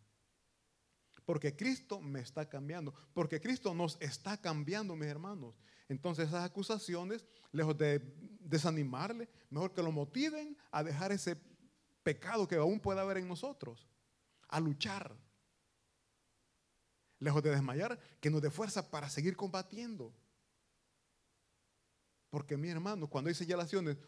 Porque 1.31 1.55
Cristo 1.55 2.01
me 2.01 2.19
está 2.19 2.49
cambiando. 2.49 2.93
Porque 3.15 3.41
Cristo 3.41 3.73
nos 3.73 3.97
está 4.01 4.37
cambiando, 4.37 4.97
mis 4.97 5.07
hermanos. 5.07 5.55
Entonces 5.89 6.27
esas 6.27 6.45
acusaciones, 6.45 7.25
lejos 7.53 7.79
de 7.79 8.01
desanimarle, 8.41 9.29
mejor 9.49 9.73
que 9.73 9.81
lo 9.81 9.93
motiven 9.93 10.59
a 10.73 10.83
dejar 10.83 11.13
ese 11.13 11.41
pecado 12.03 12.49
que 12.49 12.57
aún 12.57 12.81
puede 12.81 12.99
haber 12.99 13.19
en 13.19 13.29
nosotros. 13.29 13.87
A 14.49 14.59
luchar. 14.59 15.17
Lejos 17.21 17.45
de 17.45 17.51
desmayar, 17.51 17.97
que 18.21 18.29
nos 18.29 18.43
dé 18.43 18.51
fuerza 18.51 18.91
para 18.91 19.09
seguir 19.09 19.37
combatiendo. 19.37 20.13
Porque 22.29 22.57
mi 22.57 22.71
hermano, 22.71 23.07
cuando 23.07 23.29
hay 23.29 23.37
señalaciones, 23.37 23.99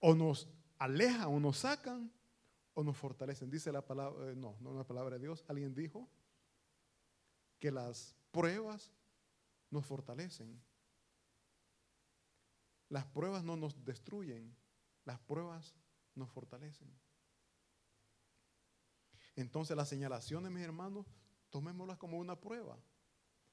o 0.00 0.14
nos 0.14 0.50
alejan 0.76 1.28
o 1.28 1.40
nos 1.40 1.56
sacan 1.56 2.12
o 2.78 2.84
nos 2.84 2.96
fortalecen. 2.96 3.50
Dice 3.50 3.72
la 3.72 3.84
palabra, 3.84 4.30
eh, 4.30 4.36
no, 4.36 4.56
no 4.60 4.72
la 4.72 4.84
palabra 4.84 5.16
de 5.16 5.22
Dios. 5.22 5.44
Alguien 5.48 5.74
dijo 5.74 6.08
que 7.58 7.72
las 7.72 8.14
pruebas 8.30 8.92
nos 9.68 9.84
fortalecen. 9.84 10.62
Las 12.88 13.04
pruebas 13.04 13.42
no 13.42 13.56
nos 13.56 13.84
destruyen, 13.84 14.54
las 15.04 15.18
pruebas 15.18 15.74
nos 16.14 16.30
fortalecen. 16.30 16.88
Entonces 19.34 19.76
las 19.76 19.88
señalaciones, 19.88 20.52
mis 20.52 20.62
hermanos, 20.62 21.04
tomémoslas 21.50 21.98
como 21.98 22.16
una 22.16 22.40
prueba. 22.40 22.78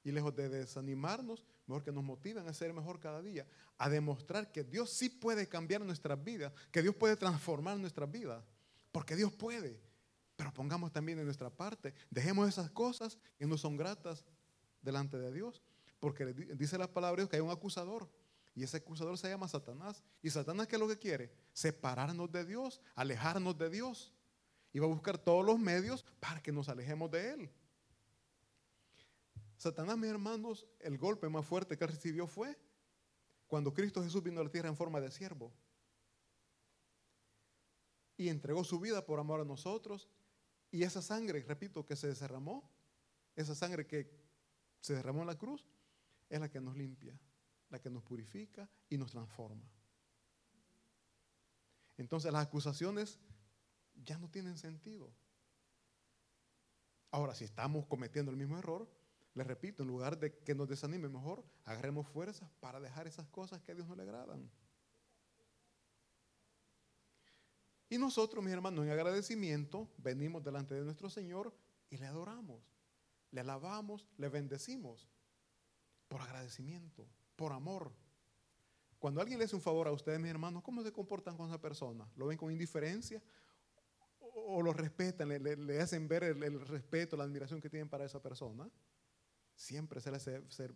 Y 0.03 0.11
lejos 0.11 0.35
de 0.35 0.49
desanimarnos, 0.49 1.43
mejor 1.65 1.83
que 1.83 1.91
nos 1.91 2.03
motiven 2.03 2.47
a 2.47 2.53
ser 2.53 2.71
mejor 2.73 2.99
cada 2.99 3.23
día, 3.23 3.47
a 3.79 3.89
demostrar 3.89 4.51
que 4.51 4.63
Dios 4.63 4.91
sí 4.91 5.09
puede 5.09 5.49
cambiar 5.49 5.81
nuestras 5.81 6.23
vidas, 6.23 6.53
que 6.71 6.83
Dios 6.83 6.95
puede 6.95 7.15
transformar 7.17 7.79
nuestras 7.79 8.11
vidas, 8.11 8.45
porque 8.95 9.17
Dios 9.17 9.33
puede. 9.33 9.77
Pero 10.37 10.53
pongamos 10.53 10.89
también 10.89 11.19
en 11.19 11.25
nuestra 11.25 11.49
parte, 11.49 11.93
dejemos 12.09 12.47
esas 12.47 12.71
cosas 12.71 13.17
que 13.37 13.45
no 13.45 13.57
son 13.57 13.75
gratas 13.75 14.23
delante 14.81 15.19
de 15.19 15.33
Dios, 15.33 15.61
porque 15.99 16.25
dice 16.33 16.77
la 16.77 16.87
palabra 16.87 17.17
de 17.17 17.23
Dios 17.23 17.29
que 17.29 17.35
hay 17.35 17.41
un 17.41 17.51
acusador. 17.51 18.09
Y 18.53 18.63
ese 18.63 18.77
acusador 18.77 19.17
se 19.17 19.27
llama 19.27 19.49
Satanás. 19.49 20.01
¿Y 20.21 20.29
Satanás 20.29 20.67
qué 20.67 20.77
es 20.77 20.79
lo 20.79 20.87
que 20.87 20.97
quiere? 20.97 21.29
Separarnos 21.51 22.31
de 22.31 22.45
Dios, 22.45 22.79
alejarnos 22.95 23.57
de 23.57 23.69
Dios. 23.69 24.13
Y 24.71 24.79
va 24.79 24.85
a 24.85 24.89
buscar 24.89 25.17
todos 25.17 25.45
los 25.45 25.59
medios 25.59 26.05
para 26.21 26.41
que 26.41 26.53
nos 26.53 26.69
alejemos 26.69 27.11
de 27.11 27.33
Él. 27.33 27.51
Satanás, 29.57 29.97
mis 29.97 30.09
hermanos, 30.09 30.65
el 30.79 30.97
golpe 30.97 31.27
más 31.27 31.45
fuerte 31.45 31.77
que 31.77 31.85
recibió 31.85 32.27
fue 32.27 32.57
cuando 33.45 33.73
Cristo 33.73 34.01
Jesús 34.01 34.23
vino 34.23 34.39
a 34.39 34.45
la 34.45 34.49
tierra 34.49 34.69
en 34.69 34.77
forma 34.77 35.01
de 35.01 35.11
siervo. 35.11 35.51
Y 38.17 38.29
entregó 38.29 38.63
su 38.63 38.79
vida 38.79 39.05
por 39.05 39.19
amor 39.19 39.41
a 39.41 39.45
nosotros. 39.45 40.09
Y 40.71 40.83
esa 40.83 41.01
sangre, 41.01 41.43
repito, 41.43 41.85
que 41.85 41.95
se 41.95 42.13
derramó, 42.13 42.69
esa 43.35 43.55
sangre 43.55 43.85
que 43.85 44.09
se 44.79 44.93
derramó 44.93 45.21
en 45.21 45.27
la 45.27 45.37
cruz, 45.37 45.65
es 46.29 46.39
la 46.39 46.49
que 46.49 46.61
nos 46.61 46.75
limpia, 46.75 47.17
la 47.69 47.79
que 47.79 47.89
nos 47.89 48.03
purifica 48.03 48.69
y 48.89 48.97
nos 48.97 49.11
transforma. 49.11 49.69
Entonces 51.97 52.31
las 52.31 52.45
acusaciones 52.45 53.19
ya 54.03 54.17
no 54.17 54.29
tienen 54.29 54.57
sentido. 54.57 55.11
Ahora, 57.11 57.33
si 57.33 57.45
estamos 57.45 57.85
cometiendo 57.85 58.31
el 58.31 58.37
mismo 58.37 58.57
error, 58.57 58.89
les 59.33 59.47
repito, 59.47 59.83
en 59.83 59.87
lugar 59.87 60.19
de 60.19 60.37
que 60.39 60.55
nos 60.55 60.67
desanime, 60.67 61.07
mejor 61.07 61.45
agarremos 61.63 62.07
fuerzas 62.07 62.49
para 62.59 62.79
dejar 62.79 63.07
esas 63.07 63.27
cosas 63.27 63.61
que 63.61 63.71
a 63.71 63.75
Dios 63.75 63.87
no 63.87 63.95
le 63.95 64.03
agradan. 64.03 64.49
Y 67.89 67.97
nosotros, 67.97 68.43
mis 68.43 68.53
hermanos, 68.53 68.85
en 68.85 68.91
agradecimiento, 68.91 69.89
venimos 69.97 70.43
delante 70.43 70.73
de 70.73 70.83
nuestro 70.83 71.09
Señor 71.09 71.55
y 71.89 71.97
le 71.97 72.07
adoramos, 72.07 72.61
le 73.31 73.41
alabamos, 73.41 74.07
le 74.17 74.29
bendecimos 74.29 75.07
por 76.07 76.21
agradecimiento, 76.21 77.07
por 77.35 77.51
amor. 77.53 77.93
Cuando 78.97 79.21
alguien 79.21 79.37
le 79.37 79.45
hace 79.45 79.55
un 79.55 79.61
favor 79.61 79.87
a 79.87 79.91
ustedes, 79.91 80.19
mis 80.19 80.31
hermanos, 80.31 80.63
¿cómo 80.63 80.81
se 80.81 80.91
comportan 80.91 81.37
con 81.37 81.47
esa 81.47 81.61
persona? 81.61 82.09
¿Lo 82.15 82.27
ven 82.27 82.37
con 82.37 82.51
indiferencia? 82.51 83.21
¿O, 84.19 84.61
lo 84.63 84.73
respetan? 84.73 85.29
Le, 85.29 85.81
hacen 85.81 86.07
ver 86.07 86.23
el, 86.23 86.41
el 86.41 86.59
respeto, 86.61 87.15
la 87.15 87.23
admiración 87.23 87.61
que 87.61 87.69
tienen 87.69 87.89
para 87.89 88.05
esa 88.05 88.21
persona? 88.21 88.69
Siempre 89.53 90.01
se 90.01 90.11
les 90.11 90.27
hace 90.27 90.41
ser, 90.49 90.75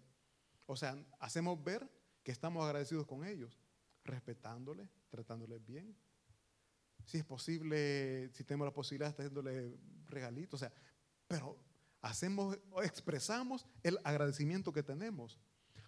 o 0.66 0.76
sea, 0.76 0.96
hacemos 1.20 1.62
ver 1.64 1.90
que 2.24 2.32
estamos 2.32 2.64
agradecidos 2.64 3.08
con 3.08 3.26
ellos, 3.26 3.60
respetándoles, 4.04 4.88
tratándoles 5.10 5.66
bien. 5.66 5.98
Si 7.10 7.18
es 7.18 7.26
posible, 7.26 8.30
si 8.34 8.44
tenemos 8.44 8.68
la 8.68 8.72
posibilidad, 8.72 9.10
haciéndole 9.10 9.80
regalitos, 10.06 10.62
o 10.62 10.64
sea, 10.64 10.72
pero 11.28 11.58
hacemos, 12.04 12.56
expresamos 12.84 13.66
el 13.82 13.98
agradecimiento 14.04 14.72
que 14.72 14.84
tenemos. 14.84 15.40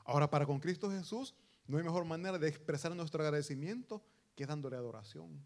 Ahora, 0.03 0.31
para 0.31 0.47
con 0.47 0.59
Cristo 0.59 0.89
Jesús, 0.89 1.35
no 1.67 1.77
hay 1.77 1.83
mejor 1.83 2.05
manera 2.05 2.39
de 2.39 2.47
expresar 2.47 2.95
nuestro 2.95 3.23
agradecimiento 3.23 4.03
que 4.33 4.47
dándole 4.47 4.77
adoración, 4.77 5.45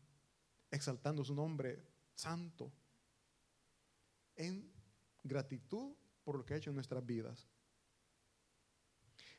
exaltando 0.72 1.26
su 1.26 1.36
nombre 1.36 1.86
santo, 2.14 2.72
en 4.38 4.72
gratitud 5.24 5.94
por 6.24 6.38
lo 6.38 6.46
que 6.46 6.54
ha 6.54 6.58
hecho 6.58 6.70
en 6.70 6.76
nuestras 6.76 7.06
vidas. 7.06 7.50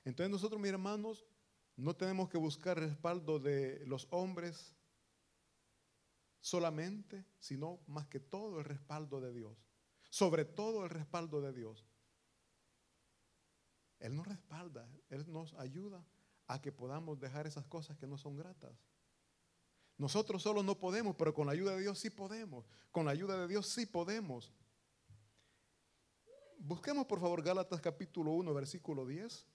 Entonces 0.05 0.31
nosotros, 0.31 0.61
mis 0.61 0.71
hermanos, 0.71 1.25
no 1.77 1.97
tenemos 1.97 2.29
que 2.29 2.37
buscar 2.37 2.79
respaldo 2.79 3.39
de 3.39 3.83
los 3.87 4.07
hombres 4.11 4.76
solamente, 6.47 7.27
sino 7.41 7.81
más 7.89 8.07
que 8.07 8.21
todo 8.21 8.61
el 8.61 8.65
respaldo 8.65 9.21
de 9.21 9.33
Dios. 9.33 9.59
Sobre 10.11 10.45
todo 10.45 10.85
el 10.85 10.91
respaldo 10.91 11.41
de 11.41 11.53
Dios. 11.53 11.85
Él 13.99 14.15
nos 14.15 14.29
respalda, 14.29 14.89
Él 15.09 15.25
nos 15.27 15.55
ayuda 15.55 16.07
a 16.47 16.63
que 16.63 16.71
podamos 16.71 17.19
dejar 17.19 17.49
esas 17.49 17.67
cosas 17.67 17.99
que 17.99 18.07
no 18.07 18.17
son 18.17 18.37
gratas. 18.37 18.79
Nosotros 19.99 20.41
solo 20.41 20.63
no 20.63 20.79
podemos, 20.79 21.17
pero 21.17 21.35
con 21.35 21.47
la 21.47 21.53
ayuda 21.53 21.75
de 21.75 21.81
Dios 21.81 21.99
sí 21.99 22.11
podemos. 22.11 22.65
Con 22.93 23.07
la 23.07 23.11
ayuda 23.11 23.37
de 23.41 23.49
Dios 23.49 23.67
sí 23.67 23.85
podemos. 23.85 24.53
Busquemos 26.59 27.07
por 27.07 27.19
favor 27.19 27.43
Gálatas 27.43 27.81
capítulo 27.81 28.31
1, 28.31 28.55
versículo 28.55 29.05
10. 29.05 29.49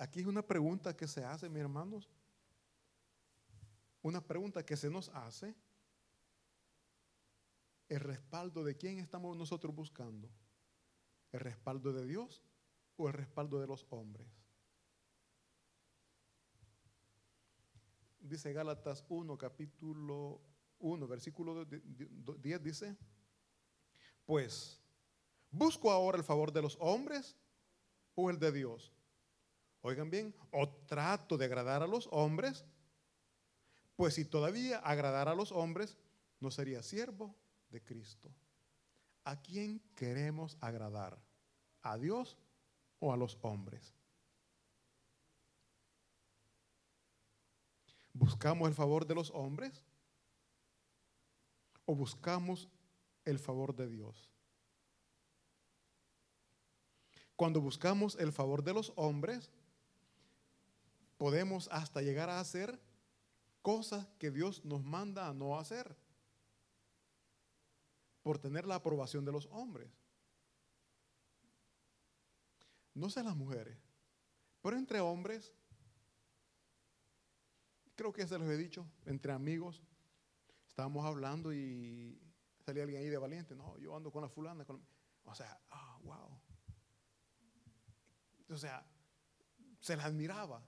Aquí 0.00 0.20
es 0.20 0.26
una 0.26 0.40
pregunta 0.40 0.96
que 0.96 1.06
se 1.06 1.22
hace, 1.22 1.50
mis 1.50 1.60
hermanos. 1.60 2.08
Una 4.00 4.26
pregunta 4.26 4.64
que 4.64 4.74
se 4.74 4.88
nos 4.88 5.10
hace. 5.10 5.54
¿El 7.86 8.00
respaldo 8.00 8.64
de 8.64 8.78
quién 8.78 8.98
estamos 8.98 9.36
nosotros 9.36 9.74
buscando? 9.74 10.30
¿El 11.32 11.40
respaldo 11.40 11.92
de 11.92 12.06
Dios 12.06 12.42
o 12.96 13.08
el 13.08 13.12
respaldo 13.12 13.60
de 13.60 13.66
los 13.66 13.86
hombres? 13.90 14.26
Dice 18.20 18.54
Gálatas 18.54 19.04
1, 19.06 19.36
capítulo 19.36 20.40
1, 20.78 21.06
versículo 21.08 21.66
10 21.66 22.62
dice, 22.62 22.96
pues, 24.24 24.80
¿busco 25.50 25.90
ahora 25.90 26.16
el 26.16 26.24
favor 26.24 26.50
de 26.50 26.62
los 26.62 26.78
hombres 26.80 27.36
o 28.14 28.30
el 28.30 28.38
de 28.38 28.50
Dios? 28.50 28.94
Oigan 29.82 30.10
bien, 30.10 30.34
o 30.50 30.68
trato 30.68 31.38
de 31.38 31.46
agradar 31.46 31.82
a 31.82 31.86
los 31.86 32.08
hombres, 32.12 32.64
pues 33.96 34.14
si 34.14 34.24
todavía 34.24 34.78
agradara 34.78 35.32
a 35.32 35.34
los 35.34 35.52
hombres, 35.52 35.96
no 36.38 36.50
sería 36.50 36.82
siervo 36.82 37.34
de 37.70 37.82
Cristo. 37.82 38.30
¿A 39.24 39.40
quién 39.40 39.80
queremos 39.94 40.56
agradar? 40.60 41.18
¿A 41.82 41.96
Dios 41.96 42.36
o 42.98 43.12
a 43.12 43.16
los 43.16 43.38
hombres? 43.42 43.94
¿Buscamos 48.12 48.68
el 48.68 48.74
favor 48.74 49.06
de 49.06 49.14
los 49.14 49.30
hombres 49.30 49.84
o 51.86 51.94
buscamos 51.94 52.68
el 53.24 53.38
favor 53.38 53.74
de 53.74 53.88
Dios? 53.88 54.28
Cuando 57.36 57.60
buscamos 57.62 58.16
el 58.16 58.32
favor 58.32 58.62
de 58.62 58.74
los 58.74 58.92
hombres, 58.96 59.50
podemos 61.20 61.68
hasta 61.70 62.00
llegar 62.00 62.30
a 62.30 62.40
hacer 62.40 62.80
cosas 63.60 64.08
que 64.18 64.30
Dios 64.30 64.64
nos 64.64 64.82
manda 64.82 65.28
a 65.28 65.34
no 65.34 65.58
hacer 65.58 65.94
por 68.22 68.38
tener 68.38 68.66
la 68.66 68.76
aprobación 68.76 69.26
de 69.26 69.32
los 69.32 69.46
hombres. 69.50 69.92
No 72.94 73.10
sé 73.10 73.22
las 73.22 73.36
mujeres, 73.36 73.76
pero 74.62 74.78
entre 74.78 75.00
hombres, 75.00 75.52
creo 77.96 78.14
que 78.14 78.26
se 78.26 78.38
los 78.38 78.48
he 78.48 78.56
dicho, 78.56 78.86
entre 79.04 79.32
amigos, 79.32 79.82
Estábamos 80.68 81.04
hablando 81.04 81.52
y 81.52 82.18
salía 82.64 82.84
alguien 82.84 83.02
ahí 83.02 83.08
de 83.10 83.18
valiente. 83.18 83.54
No, 83.54 83.76
yo 83.76 83.94
ando 83.94 84.10
con 84.10 84.22
la 84.22 84.30
fulana. 84.30 84.64
o 85.24 85.34
sea, 85.34 85.60
ah, 85.68 85.98
wow. 86.02 86.40
O 88.48 88.56
sea, 88.56 88.86
se 89.80 89.94
la 89.96 90.06
admiraba. 90.06 90.64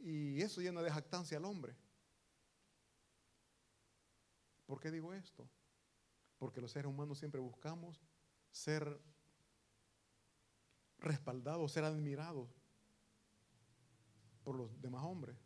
Y 0.00 0.40
eso 0.40 0.60
llena 0.60 0.82
de 0.82 0.90
jactancia 0.90 1.38
al 1.38 1.44
hombre. 1.44 1.76
¿Por 4.66 4.80
qué 4.80 4.90
digo 4.90 5.12
esto? 5.12 5.48
Porque 6.38 6.60
los 6.60 6.70
seres 6.70 6.90
humanos 6.90 7.18
siempre 7.18 7.40
buscamos 7.40 8.00
ser 8.50 9.00
respaldados, 10.98 11.72
ser 11.72 11.84
admirados 11.84 12.48
por 14.42 14.56
los 14.56 14.80
demás 14.80 15.04
hombres. 15.04 15.36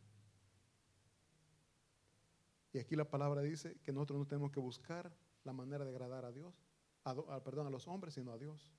Y 2.72 2.78
aquí 2.78 2.96
la 2.96 3.08
palabra 3.08 3.42
dice 3.42 3.76
que 3.82 3.92
nosotros 3.92 4.18
no 4.18 4.26
tenemos 4.26 4.50
que 4.50 4.60
buscar 4.60 5.12
la 5.44 5.52
manera 5.52 5.84
de 5.84 5.90
agradar 5.90 6.24
a 6.24 6.32
Dios, 6.32 6.54
perdón, 7.44 7.66
a 7.66 7.70
los 7.70 7.86
hombres, 7.86 8.14
sino 8.14 8.32
a 8.32 8.38
Dios. 8.38 8.72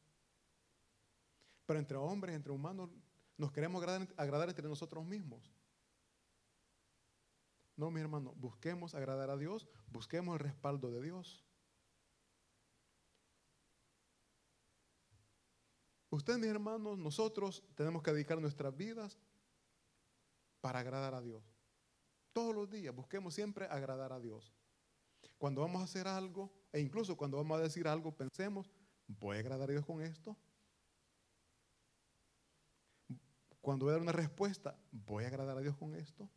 Pero 1.65 1.79
entre 1.79 1.97
hombres, 1.97 2.35
entre 2.35 2.51
humanos, 2.51 2.89
nos 3.37 3.51
queremos 3.51 3.81
agradar 4.17 4.49
entre 4.49 4.67
nosotros 4.67 5.05
mismos. 5.05 5.54
No, 7.77 7.91
mi 7.91 7.99
hermano, 7.99 8.33
busquemos 8.35 8.95
agradar 8.95 9.29
a 9.29 9.37
Dios, 9.37 9.67
busquemos 9.87 10.33
el 10.33 10.39
respaldo 10.39 10.91
de 10.91 11.01
Dios. 11.01 11.45
Usted, 16.09 16.37
mis 16.37 16.47
hermanos, 16.47 16.97
nosotros 16.97 17.63
tenemos 17.75 18.01
que 18.01 18.13
dedicar 18.13 18.39
nuestras 18.39 18.75
vidas 18.75 19.19
para 20.61 20.79
agradar 20.79 21.13
a 21.13 21.21
Dios. 21.21 21.43
Todos 22.31 22.55
los 22.55 22.69
días 22.69 22.95
busquemos 22.95 23.33
siempre 23.33 23.65
agradar 23.65 24.13
a 24.13 24.19
Dios. 24.21 24.53
Cuando 25.37 25.61
vamos 25.61 25.81
a 25.81 25.85
hacer 25.85 26.07
algo, 26.07 26.49
e 26.71 26.79
incluso 26.79 27.17
cuando 27.17 27.35
vamos 27.35 27.57
a 27.59 27.63
decir 27.63 27.87
algo, 27.87 28.15
pensemos, 28.15 28.71
¿voy 29.07 29.35
a 29.35 29.39
agradar 29.41 29.69
a 29.69 29.73
Dios 29.73 29.85
con 29.85 30.01
esto? 30.01 30.37
Cuando 33.59 33.85
voy 33.85 33.91
a 33.91 33.93
dar 33.95 34.01
una 34.01 34.13
respuesta, 34.13 34.79
¿voy 34.91 35.25
a 35.25 35.27
agradar 35.27 35.57
a 35.57 35.61
Dios 35.61 35.75
con 35.75 35.93
esto? 35.95 36.29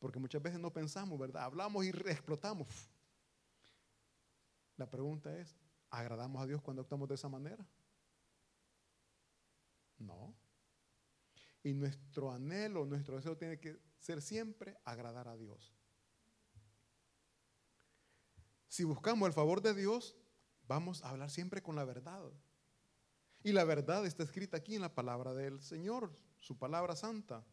Porque 0.00 0.18
muchas 0.18 0.42
veces 0.42 0.58
no 0.58 0.72
pensamos, 0.72 1.18
¿verdad? 1.18 1.44
Hablamos 1.44 1.84
y 1.84 1.90
explotamos. 1.90 2.66
La 4.76 4.90
pregunta 4.90 5.36
es, 5.38 5.54
¿agradamos 5.90 6.42
a 6.42 6.46
Dios 6.46 6.62
cuando 6.62 6.82
actuamos 6.82 7.08
de 7.08 7.14
esa 7.14 7.28
manera? 7.28 7.64
No. 9.98 10.34
Y 11.62 11.74
nuestro 11.74 12.32
anhelo, 12.32 12.86
nuestro 12.86 13.16
deseo 13.16 13.36
tiene 13.36 13.60
que 13.60 13.78
ser 13.98 14.22
siempre 14.22 14.78
agradar 14.84 15.28
a 15.28 15.36
Dios. 15.36 15.76
Si 18.68 18.84
buscamos 18.84 19.26
el 19.26 19.34
favor 19.34 19.60
de 19.60 19.74
Dios, 19.74 20.16
vamos 20.66 21.04
a 21.04 21.10
hablar 21.10 21.28
siempre 21.28 21.62
con 21.62 21.76
la 21.76 21.84
verdad. 21.84 22.22
Y 23.42 23.52
la 23.52 23.64
verdad 23.64 24.06
está 24.06 24.22
escrita 24.22 24.56
aquí 24.56 24.76
en 24.76 24.80
la 24.80 24.94
palabra 24.94 25.34
del 25.34 25.60
Señor, 25.60 26.10
su 26.38 26.56
palabra 26.56 26.96
santa. 26.96 27.44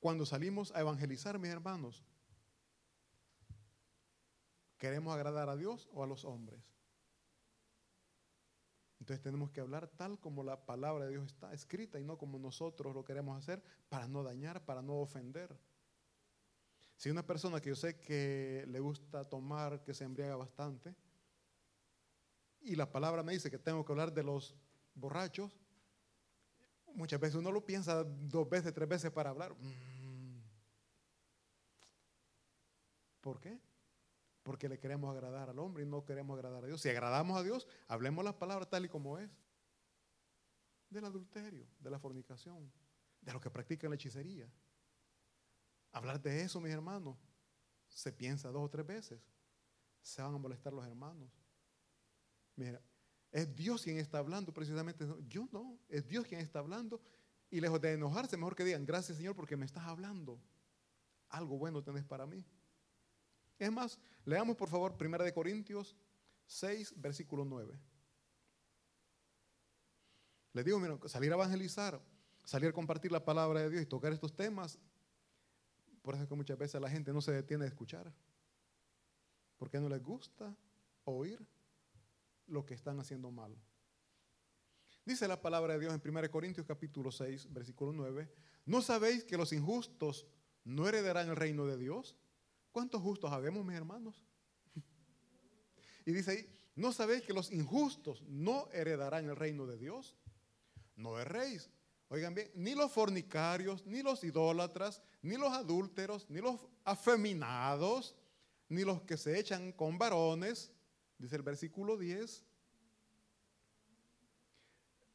Cuando 0.00 0.24
salimos 0.24 0.72
a 0.72 0.80
evangelizar, 0.80 1.38
mis 1.38 1.50
hermanos, 1.50 2.04
¿queremos 4.78 5.14
agradar 5.14 5.48
a 5.48 5.56
Dios 5.56 5.88
o 5.92 6.04
a 6.04 6.06
los 6.06 6.24
hombres? 6.24 6.62
Entonces 9.00 9.22
tenemos 9.22 9.50
que 9.50 9.60
hablar 9.60 9.88
tal 9.88 10.18
como 10.20 10.44
la 10.44 10.66
palabra 10.66 11.06
de 11.06 11.12
Dios 11.12 11.26
está 11.26 11.52
escrita 11.52 11.98
y 11.98 12.04
no 12.04 12.18
como 12.18 12.38
nosotros 12.38 12.94
lo 12.94 13.04
queremos 13.04 13.38
hacer 13.38 13.62
para 13.88 14.06
no 14.06 14.22
dañar, 14.22 14.64
para 14.64 14.82
no 14.82 15.00
ofender. 15.00 15.56
Si 16.96 17.10
una 17.10 17.24
persona 17.24 17.60
que 17.60 17.70
yo 17.70 17.76
sé 17.76 17.98
que 18.00 18.64
le 18.68 18.80
gusta 18.80 19.28
tomar, 19.28 19.82
que 19.84 19.94
se 19.94 20.04
embriaga 20.04 20.36
bastante, 20.36 20.94
y 22.60 22.74
la 22.74 22.90
palabra 22.90 23.22
me 23.22 23.32
dice 23.32 23.50
que 23.50 23.58
tengo 23.58 23.84
que 23.84 23.92
hablar 23.92 24.12
de 24.12 24.24
los 24.24 24.56
borrachos, 24.94 25.56
muchas 26.94 27.20
veces 27.20 27.36
uno 27.36 27.50
lo 27.52 27.64
piensa 27.64 28.04
dos 28.04 28.48
veces, 28.48 28.72
tres 28.72 28.88
veces 28.88 29.10
para 29.10 29.30
hablar. 29.30 29.54
Mm. 29.54 30.40
¿Por 33.20 33.40
qué? 33.40 33.58
Porque 34.42 34.68
le 34.68 34.78
queremos 34.78 35.10
agradar 35.14 35.50
al 35.50 35.58
hombre 35.58 35.82
y 35.82 35.86
no 35.86 36.04
queremos 36.04 36.34
agradar 36.36 36.64
a 36.64 36.66
Dios. 36.66 36.80
Si 36.80 36.88
agradamos 36.88 37.36
a 37.38 37.42
Dios, 37.42 37.66
hablemos 37.86 38.24
la 38.24 38.38
palabra 38.38 38.66
tal 38.66 38.84
y 38.84 38.88
como 38.88 39.18
es. 39.18 39.30
Del 40.88 41.04
adulterio, 41.04 41.66
de 41.80 41.90
la 41.90 41.98
fornicación, 41.98 42.72
de 43.20 43.32
lo 43.32 43.40
que 43.40 43.50
practican 43.50 43.90
la 43.90 43.96
hechicería. 43.96 44.50
Hablar 45.92 46.20
de 46.22 46.42
eso, 46.42 46.60
mis 46.60 46.72
hermanos, 46.72 47.18
se 47.88 48.12
piensa 48.12 48.50
dos 48.50 48.64
o 48.64 48.70
tres 48.70 48.86
veces. 48.86 49.20
Se 50.00 50.22
van 50.22 50.34
a 50.34 50.38
molestar 50.38 50.72
los 50.72 50.86
hermanos. 50.86 51.30
Mira, 52.56 52.80
es 53.30 53.54
Dios 53.54 53.82
quien 53.82 53.98
está 53.98 54.18
hablando 54.18 54.52
precisamente. 54.52 55.06
Yo 55.28 55.48
no, 55.52 55.78
es 55.88 56.06
Dios 56.06 56.26
quien 56.26 56.40
está 56.40 56.58
hablando. 56.58 57.00
Y 57.50 57.60
lejos 57.60 57.80
de 57.80 57.92
enojarse, 57.92 58.36
mejor 58.36 58.54
que 58.54 58.64
digan, 58.64 58.84
gracias 58.84 59.16
Señor 59.16 59.34
porque 59.34 59.56
me 59.56 59.64
estás 59.66 59.84
hablando. 59.84 60.40
Algo 61.28 61.58
bueno 61.58 61.82
tenés 61.82 62.04
para 62.04 62.26
mí. 62.26 62.44
Es 63.58 63.72
más, 63.72 63.98
leamos 64.24 64.56
por 64.56 64.68
favor 64.68 64.96
1 64.98 65.18
de 65.18 65.32
Corintios 65.32 65.96
6, 66.46 66.94
versículo 66.96 67.44
9. 67.44 67.78
Les 70.52 70.64
digo, 70.64 70.78
mira, 70.78 70.98
salir 71.06 71.30
a 71.32 71.34
evangelizar, 71.34 72.00
salir 72.44 72.70
a 72.70 72.72
compartir 72.72 73.12
la 73.12 73.24
palabra 73.24 73.60
de 73.60 73.70
Dios 73.70 73.82
y 73.82 73.86
tocar 73.86 74.12
estos 74.12 74.34
temas 74.34 74.78
por 76.08 76.14
eso 76.14 76.22
es 76.22 76.28
que 76.30 76.36
muchas 76.36 76.56
veces 76.56 76.80
la 76.80 76.88
gente 76.88 77.12
no 77.12 77.20
se 77.20 77.32
detiene 77.32 77.64
a 77.64 77.68
escuchar. 77.68 78.10
Porque 79.58 79.78
no 79.78 79.90
les 79.90 80.02
gusta 80.02 80.56
oír 81.04 81.46
lo 82.48 82.66
que 82.66 82.74
están 82.74 83.00
haciendo 83.00 83.30
mal. 83.30 83.56
Dice 85.04 85.26
la 85.26 85.40
palabra 85.40 85.74
de 85.74 85.80
Dios 85.80 85.94
en 85.94 86.02
1 86.04 86.30
Corintios 86.30 86.66
capítulo 86.66 87.10
6, 87.10 87.52
versículo 87.52 87.92
9. 87.92 88.30
¿No 88.66 88.82
sabéis 88.82 89.24
que 89.24 89.36
los 89.36 89.52
injustos 89.52 90.26
no 90.64 90.86
heredarán 90.86 91.28
el 91.30 91.36
reino 91.36 91.66
de 91.66 91.78
Dios? 91.78 92.16
¿Cuántos 92.72 93.00
justos 93.00 93.32
habemos, 93.32 93.64
mis 93.64 93.76
hermanos? 93.76 94.24
Y 96.04 96.12
dice 96.12 96.30
ahí, 96.30 96.50
¿no 96.74 96.92
sabéis 96.92 97.22
que 97.22 97.34
los 97.34 97.50
injustos 97.50 98.22
no 98.22 98.68
heredarán 98.72 99.28
el 99.28 99.36
reino 99.36 99.66
de 99.66 99.76
Dios? 99.76 100.16
No 100.96 101.18
erréis, 101.18 101.70
Oigan 102.10 102.34
bien, 102.34 102.50
ni 102.54 102.74
los 102.74 102.90
fornicarios, 102.90 103.84
ni 103.84 104.02
los 104.02 104.24
idólatras, 104.24 105.02
ni 105.20 105.36
los 105.36 105.52
adúlteros, 105.52 106.28
ni 106.30 106.40
los 106.40 106.58
afeminados, 106.84 108.16
ni 108.70 108.82
los 108.82 109.02
que 109.02 109.18
se 109.18 109.38
echan 109.38 109.72
con 109.72 109.98
varones, 109.98 110.72
dice 111.18 111.36
el 111.36 111.42
versículo 111.42 111.96
10. 111.96 112.44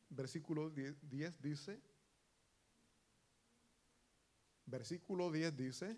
Versículo 0.09 0.69
10, 0.69 1.41
dice, 1.41 1.81
versículo 4.67 5.31
10 5.31 5.57
dice, 5.57 5.97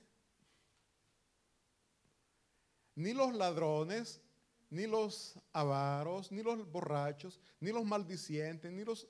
ni 2.96 3.14
los 3.14 3.34
ladrones, 3.36 4.22
ni 4.70 4.88
los 4.88 5.38
avaros, 5.52 6.32
ni 6.32 6.44
los 6.44 6.70
borrachos, 6.72 7.42
ni 7.60 7.74
los 7.74 7.84
maldicientes, 7.84 8.72
ni 8.72 8.86
los 8.86 9.06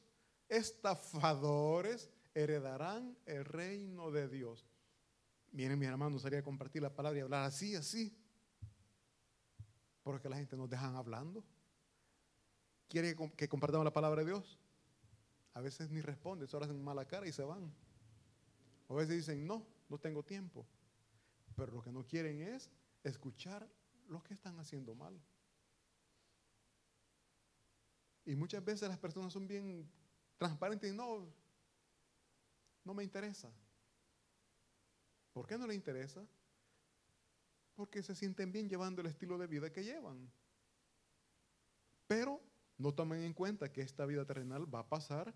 estafadores 0.49 2.09
heredarán 2.33 3.15
el 3.25 3.45
reino 3.45 4.11
de 4.11 4.27
Dios. 4.27 4.65
Miren, 5.51 5.79
mis 5.79 5.87
hermanos, 5.87 6.21
sería 6.21 6.43
compartir 6.43 6.81
la 6.81 6.93
palabra 6.93 7.19
y 7.19 7.21
hablar 7.21 7.43
así, 7.45 7.75
así. 7.75 8.15
Porque 10.05 10.29
la 10.29 10.37
gente 10.37 10.55
nos 10.55 10.69
dejan 10.69 10.95
hablando. 10.95 11.43
¿Quiere 12.87 13.15
que 13.35 13.49
compartamos 13.49 13.83
la 13.83 13.91
palabra 13.91 14.21
de 14.21 14.27
Dios? 14.27 14.59
A 15.55 15.61
veces 15.61 15.89
ni 15.89 15.99
responden, 15.99 16.47
solo 16.47 16.65
hacen 16.65 16.83
mala 16.83 17.07
cara 17.07 17.27
y 17.27 17.31
se 17.31 17.43
van. 17.43 17.73
a 18.87 18.93
veces 18.93 19.15
dicen, 19.15 19.47
no, 19.47 19.65
no 19.89 19.97
tengo 19.97 20.21
tiempo. 20.21 20.63
Pero 21.55 21.71
lo 21.71 21.81
que 21.81 21.91
no 21.91 22.05
quieren 22.05 22.39
es 22.39 22.69
escuchar 23.03 23.67
lo 24.07 24.21
que 24.21 24.35
están 24.35 24.59
haciendo 24.59 24.93
mal. 24.93 25.19
Y 28.25 28.35
muchas 28.35 28.63
veces 28.63 28.87
las 28.87 28.99
personas 28.99 29.33
son 29.33 29.47
bien 29.47 29.89
transparente 30.37 30.87
y 30.87 30.93
no, 30.93 31.25
no 32.83 32.93
me 32.93 33.03
interesa. 33.03 33.51
¿Por 35.33 35.47
qué 35.47 35.57
no 35.57 35.65
le 35.65 35.73
interesa? 35.73 36.23
Porque 37.75 38.01
se 38.03 38.15
sienten 38.15 38.51
bien 38.51 38.69
llevando 38.69 39.01
el 39.01 39.07
estilo 39.07 39.37
de 39.37 39.47
vida 39.47 39.71
que 39.71 39.83
llevan. 39.83 40.31
Pero 42.07 42.41
no 42.77 42.93
tomen 42.93 43.23
en 43.23 43.33
cuenta 43.33 43.71
que 43.71 43.81
esta 43.81 44.05
vida 44.05 44.25
terrenal 44.25 44.73
va 44.73 44.79
a 44.79 44.89
pasar 44.89 45.33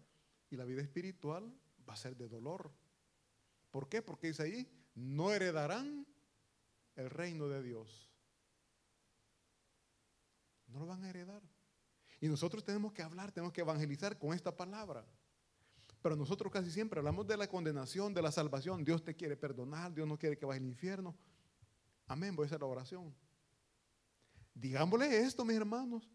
y 0.50 0.56
la 0.56 0.66
vida 0.66 0.82
espiritual 0.82 1.54
va 1.88 1.94
a 1.94 1.98
ser 1.98 2.16
de 2.16 2.28
dolor. 2.28 2.72
¿Por 3.72 3.88
qué? 3.88 4.02
Porque 4.02 4.28
dice 4.28 4.44
ahí, 4.44 4.72
no 4.96 5.32
heredarán 5.32 6.06
el 6.96 7.10
reino 7.10 7.48
de 7.48 7.64
Dios. 7.64 8.10
No 10.68 10.80
lo 10.80 10.86
van 10.86 11.04
a 11.04 11.10
heredar. 11.10 11.42
Y 12.22 12.28
nosotros 12.28 12.64
tenemos 12.64 12.92
que 12.94 13.02
hablar, 13.02 13.32
tenemos 13.32 13.54
que 13.54 13.62
evangelizar 13.62 14.18
con 14.18 14.34
esta 14.34 14.56
palabra. 14.56 15.06
Pero 16.02 16.16
nosotros 16.16 16.52
casi 16.52 16.72
siempre 16.72 17.00
hablamos 17.00 17.28
de 17.28 17.38
la 17.38 17.48
condenación, 17.48 18.14
de 18.14 18.22
la 18.22 18.32
salvación. 18.32 18.84
Dios 18.84 19.04
te 19.04 19.16
quiere 19.16 19.36
perdonar, 19.36 19.94
Dios 19.94 20.08
no 20.08 20.18
quiere 20.18 20.38
que 20.38 20.46
vayas 20.46 20.62
al 20.62 20.68
infierno. 20.68 21.16
Amén, 22.10 22.36
voy 22.36 22.46
a 22.46 22.48
hacer 22.48 22.60
la 22.60 22.66
oración. 22.66 23.16
Digámosle 24.56 25.20
esto, 25.20 25.46
mis 25.46 25.56
hermanos, 25.56 26.10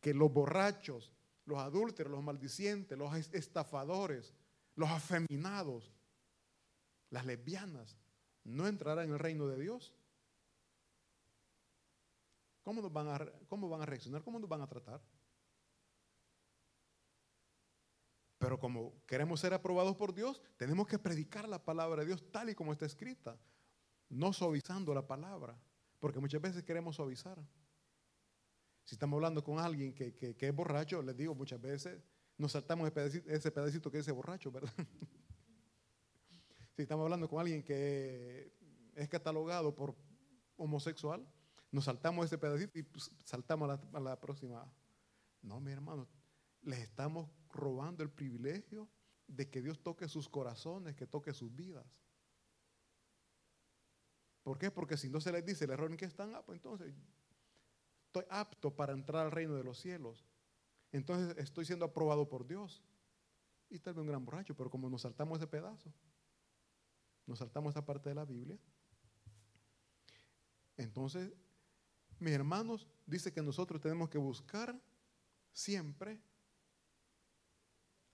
que 0.00 0.12
los 0.12 0.32
borrachos, 0.32 1.12
los 1.44 1.58
adúlteros, 1.58 2.10
los 2.10 2.24
maldicientes, 2.24 2.98
los 2.98 3.14
estafadores, 3.32 4.34
los 4.74 4.90
afeminados, 4.90 5.92
las 7.08 7.24
lesbianas, 7.24 7.96
no 8.42 8.66
entrarán 8.66 9.06
en 9.06 9.12
el 9.12 9.20
reino 9.20 9.46
de 9.46 9.60
Dios. 9.60 9.94
¿Cómo, 12.62 12.90
van 12.90 13.08
a, 13.08 13.32
¿Cómo 13.48 13.68
van 13.68 13.82
a 13.82 13.86
reaccionar? 13.86 14.24
¿Cómo 14.24 14.40
nos 14.40 14.48
van 14.48 14.62
a 14.62 14.66
tratar? 14.66 15.00
Pero 18.38 18.58
como 18.58 19.00
queremos 19.06 19.38
ser 19.38 19.54
aprobados 19.54 19.94
por 19.94 20.12
Dios, 20.12 20.42
tenemos 20.56 20.88
que 20.88 20.98
predicar 20.98 21.48
la 21.48 21.62
palabra 21.62 22.00
de 22.00 22.08
Dios 22.08 22.24
tal 22.32 22.50
y 22.50 22.56
como 22.56 22.72
está 22.72 22.86
escrita, 22.86 23.38
no 24.10 24.32
suavizando 24.32 24.92
la 24.92 25.06
palabra, 25.06 25.58
porque 25.98 26.20
muchas 26.20 26.42
veces 26.42 26.62
queremos 26.62 26.96
suavizar. 26.96 27.38
Si 28.84 28.94
estamos 28.94 29.16
hablando 29.16 29.42
con 29.42 29.58
alguien 29.58 29.94
que, 29.94 30.14
que, 30.14 30.36
es 30.48 30.54
borracho, 30.54 31.00
les 31.02 31.16
digo 31.16 31.34
muchas 31.34 31.60
veces, 31.60 32.02
nos 32.36 32.52
saltamos 32.52 32.90
ese 33.26 33.50
pedacito, 33.50 33.90
que 33.90 33.98
dice 33.98 34.12
borracho, 34.12 34.50
¿verdad? 34.50 34.72
si 36.76 36.82
estamos 36.82 37.04
hablando 37.04 37.28
con 37.28 37.40
alguien 37.40 37.62
que 37.62 38.52
es 38.94 39.08
catalogado 39.08 39.74
por 39.74 39.96
homosexual, 40.56 41.26
nos 41.70 41.84
saltamos 41.84 42.26
ese 42.26 42.38
pedacito 42.38 42.78
y 42.78 42.82
pues, 42.82 43.10
saltamos 43.24 43.78
a 43.92 44.00
la, 44.00 44.18
próxima. 44.18 44.66
No, 45.42 45.60
mi 45.60 45.70
hermano, 45.70 46.08
les 46.62 46.80
estamos 46.80 47.30
robando 47.50 48.02
el 48.02 48.10
privilegio 48.10 48.88
de 49.26 49.48
que 49.48 49.62
Dios 49.62 49.80
toque 49.82 50.08
sus 50.08 50.28
corazones, 50.28 50.96
que 50.96 51.06
toque 51.06 51.32
sus 51.32 51.54
vidas. 51.54 51.86
¿Por 54.42 54.58
qué? 54.58 54.70
Porque 54.70 54.96
si 54.96 55.08
no 55.08 55.20
se 55.20 55.32
les 55.32 55.44
dice 55.44 55.64
el 55.64 55.70
error 55.70 55.90
en 55.90 55.96
que 55.96 56.06
están, 56.06 56.34
ah, 56.34 56.42
pues 56.42 56.56
entonces 56.56 56.94
estoy 58.06 58.24
apto 58.30 58.74
para 58.74 58.92
entrar 58.92 59.26
al 59.26 59.32
reino 59.32 59.54
de 59.54 59.64
los 59.64 59.78
cielos. 59.78 60.24
Entonces 60.92 61.36
estoy 61.38 61.64
siendo 61.64 61.84
aprobado 61.84 62.28
por 62.28 62.46
Dios. 62.46 62.82
Y 63.68 63.78
tal 63.78 63.94
vez 63.94 64.00
un 64.00 64.08
gran 64.08 64.24
borracho, 64.24 64.56
pero 64.56 64.70
como 64.70 64.90
nos 64.90 65.02
saltamos 65.02 65.38
ese 65.38 65.46
pedazo, 65.46 65.92
nos 67.26 67.38
saltamos 67.38 67.70
esa 67.70 67.84
parte 67.84 68.08
de 68.08 68.16
la 68.16 68.24
Biblia, 68.24 68.58
entonces, 70.80 71.30
mis 72.18 72.32
hermanos, 72.32 72.88
dice 73.04 73.34
que 73.34 73.42
nosotros 73.42 73.82
tenemos 73.82 74.08
que 74.08 74.16
buscar 74.16 74.80
siempre 75.52 76.18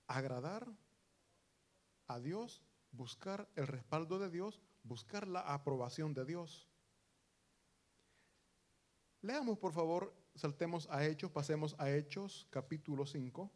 agradar 0.08 0.66
a 2.08 2.18
Dios, 2.18 2.64
buscar 2.90 3.48
el 3.54 3.68
respaldo 3.68 4.18
de 4.18 4.30
Dios, 4.30 4.60
buscar 4.86 5.26
la 5.26 5.40
aprobación 5.40 6.14
de 6.14 6.24
Dios. 6.24 6.68
Leamos, 9.20 9.58
por 9.58 9.72
favor, 9.72 10.14
saltemos 10.34 10.88
a 10.90 11.04
Hechos, 11.04 11.30
pasemos 11.30 11.74
a 11.78 11.90
Hechos, 11.90 12.46
capítulo 12.50 13.04
5. 13.04 13.50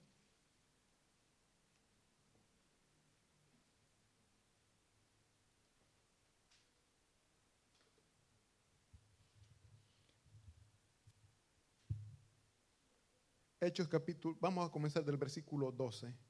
Hechos 13.63 13.89
capítulo, 13.89 14.37
vamos 14.41 14.67
a 14.67 14.73
comenzar 14.73 15.05
del 15.05 15.19
versículo 15.19 15.71
12. 15.71 16.30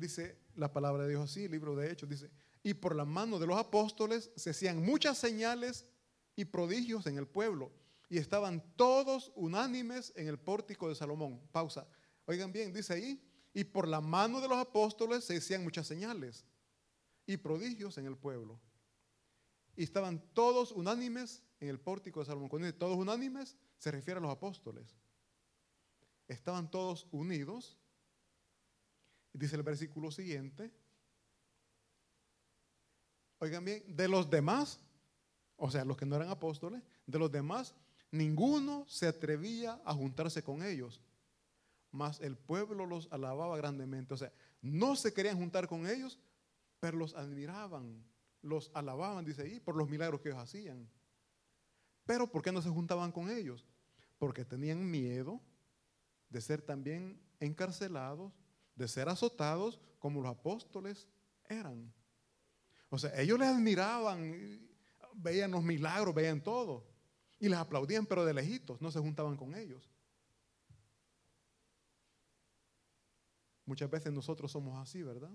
Dice 0.00 0.38
la 0.56 0.72
palabra 0.72 1.02
de 1.02 1.10
Dios 1.10 1.30
así, 1.30 1.44
el 1.44 1.50
libro 1.50 1.76
de 1.76 1.90
Hechos, 1.92 2.08
dice, 2.08 2.30
y 2.62 2.74
por 2.74 2.96
la 2.96 3.04
mano 3.04 3.38
de 3.38 3.46
los 3.46 3.58
apóstoles 3.58 4.30
se 4.34 4.50
hacían 4.50 4.82
muchas 4.82 5.18
señales 5.18 5.86
y 6.34 6.46
prodigios 6.46 7.06
en 7.06 7.18
el 7.18 7.28
pueblo, 7.28 7.70
y 8.08 8.18
estaban 8.18 8.64
todos 8.76 9.30
unánimes 9.36 10.12
en 10.16 10.26
el 10.26 10.38
pórtico 10.38 10.88
de 10.88 10.94
Salomón. 10.94 11.40
Pausa. 11.52 11.86
Oigan 12.24 12.50
bien, 12.50 12.72
dice 12.72 12.94
ahí, 12.94 13.22
y 13.52 13.64
por 13.64 13.86
la 13.86 14.00
mano 14.00 14.40
de 14.40 14.48
los 14.48 14.58
apóstoles 14.58 15.24
se 15.24 15.36
hacían 15.36 15.62
muchas 15.62 15.86
señales 15.86 16.46
y 17.26 17.36
prodigios 17.36 17.98
en 17.98 18.06
el 18.06 18.16
pueblo. 18.16 18.58
Y 19.76 19.82
estaban 19.82 20.22
todos 20.32 20.72
unánimes 20.72 21.42
en 21.60 21.68
el 21.68 21.78
pórtico 21.78 22.20
de 22.20 22.26
Salomón. 22.26 22.48
Cuando 22.48 22.66
dice 22.66 22.78
todos 22.78 22.96
unánimes, 22.96 23.56
se 23.76 23.90
refiere 23.90 24.18
a 24.18 24.22
los 24.22 24.32
apóstoles. 24.32 24.96
Estaban 26.26 26.70
todos 26.70 27.06
unidos. 27.12 27.79
Dice 29.32 29.56
el 29.56 29.62
versículo 29.62 30.10
siguiente. 30.10 30.70
Oigan 33.38 33.64
bien, 33.64 33.96
de 33.96 34.08
los 34.08 34.28
demás, 34.28 34.80
o 35.56 35.70
sea, 35.70 35.84
los 35.84 35.96
que 35.96 36.06
no 36.06 36.16
eran 36.16 36.28
apóstoles, 36.28 36.82
de 37.06 37.18
los 37.18 37.30
demás, 37.30 37.74
ninguno 38.10 38.84
se 38.86 39.06
atrevía 39.06 39.80
a 39.84 39.94
juntarse 39.94 40.42
con 40.42 40.62
ellos. 40.62 41.00
Mas 41.90 42.20
el 42.20 42.36
pueblo 42.36 42.86
los 42.86 43.08
alababa 43.10 43.56
grandemente. 43.56 44.14
O 44.14 44.16
sea, 44.16 44.32
no 44.62 44.94
se 44.94 45.12
querían 45.12 45.38
juntar 45.38 45.68
con 45.68 45.86
ellos, 45.86 46.18
pero 46.80 46.96
los 46.96 47.14
admiraban, 47.14 48.04
los 48.42 48.70
alababan, 48.74 49.24
dice 49.24 49.42
ahí, 49.42 49.60
por 49.60 49.76
los 49.76 49.88
milagros 49.88 50.20
que 50.20 50.28
ellos 50.28 50.42
hacían. 50.42 50.88
Pero 52.04 52.30
¿por 52.30 52.42
qué 52.42 52.52
no 52.52 52.62
se 52.62 52.70
juntaban 52.70 53.12
con 53.12 53.30
ellos? 53.30 53.66
Porque 54.18 54.44
tenían 54.44 54.90
miedo 54.90 55.40
de 56.28 56.40
ser 56.40 56.62
también 56.62 57.20
encarcelados, 57.38 58.32
de 58.74 58.88
ser 58.88 59.08
azotados 59.08 59.80
como 59.98 60.20
los 60.20 60.30
apóstoles 60.30 61.08
eran. 61.48 61.92
O 62.88 62.98
sea, 62.98 63.18
ellos 63.20 63.38
les 63.38 63.48
admiraban, 63.48 64.68
veían 65.14 65.50
los 65.50 65.62
milagros, 65.62 66.14
veían 66.14 66.42
todo. 66.42 66.86
Y 67.38 67.48
les 67.48 67.58
aplaudían, 67.58 68.06
pero 68.06 68.24
de 68.24 68.34
lejitos, 68.34 68.80
no 68.80 68.90
se 68.90 68.98
juntaban 68.98 69.36
con 69.36 69.54
ellos. 69.54 69.88
Muchas 73.64 73.88
veces 73.88 74.12
nosotros 74.12 74.50
somos 74.50 74.76
así, 74.82 75.02
¿verdad? 75.02 75.32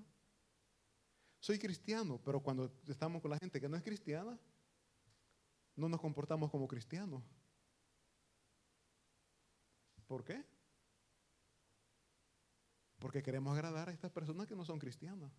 Soy 1.39 1.57
cristiano, 1.57 2.19
pero 2.23 2.41
cuando 2.41 2.71
estamos 2.87 3.21
con 3.21 3.31
la 3.31 3.37
gente 3.37 3.61
que 3.61 3.69
no 3.69 3.77
es 3.77 3.83
cristiana, 3.83 4.37
no 5.75 5.87
nos 5.87 6.01
comportamos 6.01 6.51
como 6.51 6.67
cristianos. 6.67 7.23
¿Por 10.07 10.23
qué? 10.23 10.43
Porque 13.05 13.21
queremos 13.21 13.53
agradar 13.55 13.87
a 13.87 13.91
estas 13.91 14.09
personas 14.09 14.47
que 14.47 14.55
no 14.55 14.65
son 14.65 14.79
cristianas. 14.79 15.31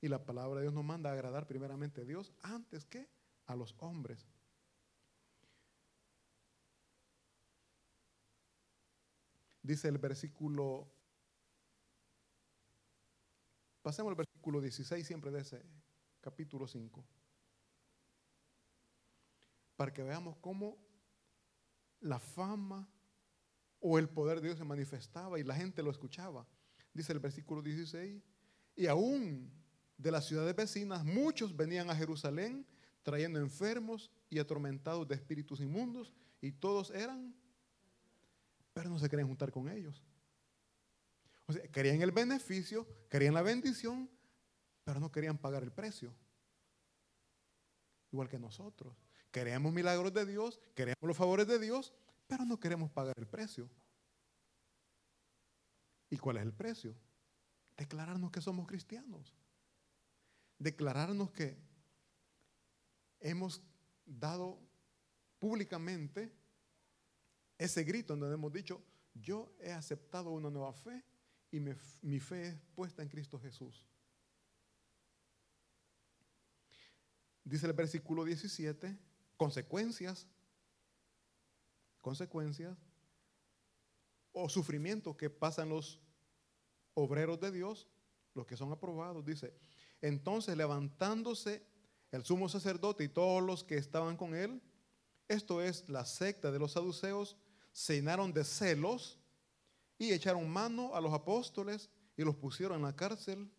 Y 0.00 0.06
la 0.06 0.24
palabra 0.24 0.60
de 0.60 0.66
Dios 0.66 0.72
nos 0.72 0.84
manda 0.84 1.10
a 1.10 1.12
agradar 1.12 1.48
primeramente 1.48 2.02
a 2.02 2.04
Dios 2.04 2.32
antes 2.42 2.84
que 2.84 3.10
a 3.46 3.56
los 3.56 3.74
hombres. 3.80 4.24
Dice 9.64 9.88
el 9.88 9.98
versículo, 9.98 10.88
pasemos 13.82 14.10
al 14.10 14.16
versículo 14.16 14.60
16 14.60 15.04
siempre 15.04 15.32
de 15.32 15.40
ese 15.40 15.60
capítulo 16.20 16.68
5 16.68 17.04
para 19.74 19.92
que 19.92 20.04
veamos 20.04 20.36
cómo 20.36 20.78
la 21.98 22.20
fama 22.20 22.88
o 23.86 23.98
el 23.98 24.08
poder 24.08 24.40
de 24.40 24.46
Dios 24.48 24.58
se 24.58 24.64
manifestaba 24.64 25.38
y 25.38 25.44
la 25.44 25.54
gente 25.54 25.82
lo 25.82 25.90
escuchaba. 25.90 26.46
Dice 26.94 27.12
el 27.12 27.18
versículo 27.18 27.60
16, 27.60 28.22
y 28.76 28.86
aún 28.86 29.52
de 29.98 30.10
las 30.10 30.24
ciudades 30.24 30.56
vecinas 30.56 31.04
muchos 31.04 31.54
venían 31.54 31.90
a 31.90 31.94
Jerusalén 31.94 32.66
trayendo 33.02 33.38
enfermos 33.40 34.10
y 34.30 34.38
atormentados 34.38 35.06
de 35.06 35.14
espíritus 35.14 35.60
inmundos 35.60 36.14
y 36.40 36.50
todos 36.50 36.92
eran, 36.92 37.34
pero 38.72 38.88
no 38.88 38.98
se 38.98 39.10
querían 39.10 39.28
juntar 39.28 39.52
con 39.52 39.68
ellos. 39.68 40.02
O 41.44 41.52
sea, 41.52 41.62
querían 41.68 42.00
el 42.00 42.10
beneficio, 42.10 42.88
querían 43.10 43.34
la 43.34 43.42
bendición, 43.42 44.08
pero 44.82 44.98
no 44.98 45.12
querían 45.12 45.36
pagar 45.36 45.62
el 45.62 45.72
precio. 45.72 46.10
Igual 48.10 48.30
que 48.30 48.38
nosotros. 48.38 48.96
Queremos 49.30 49.74
milagros 49.74 50.14
de 50.14 50.24
Dios, 50.24 50.58
queremos 50.74 51.02
los 51.02 51.18
favores 51.18 51.46
de 51.46 51.58
Dios, 51.58 51.92
pero 52.34 52.46
no 52.46 52.58
queremos 52.58 52.90
pagar 52.90 53.14
el 53.16 53.28
precio. 53.28 53.70
¿Y 56.10 56.16
cuál 56.18 56.38
es 56.38 56.42
el 56.42 56.52
precio? 56.52 56.96
Declararnos 57.76 58.32
que 58.32 58.40
somos 58.40 58.66
cristianos. 58.66 59.32
Declararnos 60.58 61.30
que 61.30 61.56
hemos 63.20 63.62
dado 64.04 64.58
públicamente 65.38 66.34
ese 67.56 67.84
grito 67.84 68.16
donde 68.16 68.34
hemos 68.34 68.52
dicho, 68.52 68.82
yo 69.14 69.54
he 69.60 69.70
aceptado 69.70 70.32
una 70.32 70.50
nueva 70.50 70.72
fe 70.72 71.04
y 71.52 71.60
mi, 71.60 72.18
fe 72.18 72.48
es 72.48 72.60
puesta 72.74 73.04
en 73.04 73.10
Cristo 73.10 73.38
Jesús. 73.38 73.86
Dice 77.44 77.66
el 77.66 77.74
versículo 77.74 78.24
17, 78.24 78.98
consecuencias, 79.36 80.26
consecuencias 82.04 82.76
o 84.32 84.46
sufrimientos 84.50 85.16
que 85.16 85.30
pasan 85.30 85.70
los 85.70 86.02
obreros 86.92 87.40
de 87.40 87.50
Dios, 87.50 87.88
los 88.34 88.46
que 88.46 88.58
son 88.58 88.70
aprobados, 88.70 89.24
dice, 89.24 89.54
entonces 90.02 90.54
levantándose 90.54 91.66
el 92.10 92.22
sumo 92.22 92.50
sacerdote 92.50 93.04
y 93.04 93.08
todos 93.08 93.42
los 93.42 93.64
que 93.64 93.78
estaban 93.78 94.18
con 94.18 94.34
él, 94.34 94.60
esto 95.28 95.62
es 95.62 95.88
la 95.88 96.04
secta 96.04 96.52
de 96.52 96.58
los 96.58 96.72
saduceos, 96.72 97.38
se 97.72 97.94
llenaron 97.94 98.34
de 98.34 98.44
celos 98.44 99.18
y 99.96 100.12
echaron 100.12 100.46
mano 100.48 100.94
a 100.94 101.00
los 101.00 101.14
apóstoles 101.14 101.88
y 102.18 102.22
los 102.22 102.36
pusieron 102.36 102.76
en 102.76 102.82
la 102.82 102.94
cárcel 102.94 103.50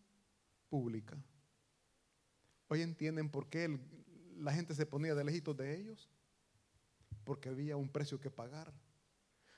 pública. 0.68 1.18
Hoy 2.68 2.82
entienden 2.82 3.28
por 3.28 3.48
qué 3.48 3.76
la 4.36 4.52
gente 4.52 4.72
se 4.72 4.86
ponía 4.86 5.16
de 5.16 5.24
lejitos 5.24 5.56
de 5.56 5.80
ellos? 5.80 6.08
Porque 7.26 7.48
había 7.48 7.76
un 7.76 7.88
precio 7.88 8.20
que 8.20 8.30
pagar. 8.30 8.72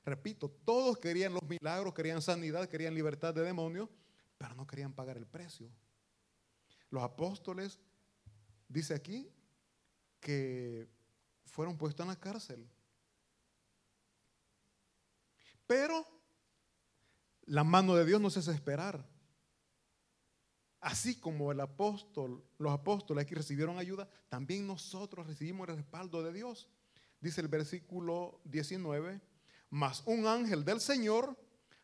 Repito, 0.05 0.49
todos 0.65 0.97
querían 0.97 1.35
los 1.35 1.43
milagros, 1.43 1.93
querían 1.93 2.23
sanidad, 2.23 2.67
querían 2.67 2.95
libertad 2.95 3.35
de 3.35 3.43
demonios, 3.43 3.91
pero 4.39 4.55
no 4.55 4.67
querían 4.67 4.95
pagar 4.95 5.19
el 5.19 5.27
precio. 5.27 5.71
Los 6.89 7.03
apóstoles, 7.03 7.79
dice 8.67 8.95
aquí, 8.95 9.31
que 10.19 10.89
fueron 11.45 11.77
puestos 11.77 12.05
en 12.05 12.09
la 12.09 12.19
cárcel. 12.19 12.67
Pero 15.67 16.07
la 17.45 17.63
mano 17.63 17.95
de 17.95 18.07
Dios 18.07 18.19
no 18.19 18.31
se 18.31 18.39
hace 18.39 18.53
esperar. 18.53 19.07
Así 20.81 21.21
como 21.21 21.53
el 21.53 21.61
apóstol, 21.61 22.43
los 22.57 22.73
apóstoles 22.73 23.25
aquí 23.25 23.35
recibieron 23.35 23.77
ayuda, 23.77 24.09
también 24.31 24.67
nosotros 24.67 25.27
recibimos 25.27 25.69
el 25.69 25.77
respaldo 25.77 26.23
de 26.23 26.33
Dios. 26.33 26.71
Dice 27.21 27.41
el 27.41 27.49
versículo 27.49 28.41
19, 28.45 29.21
mas 29.71 30.03
un 30.07 30.27
ángel 30.27 30.65
del 30.65 30.81
Señor, 30.81 31.37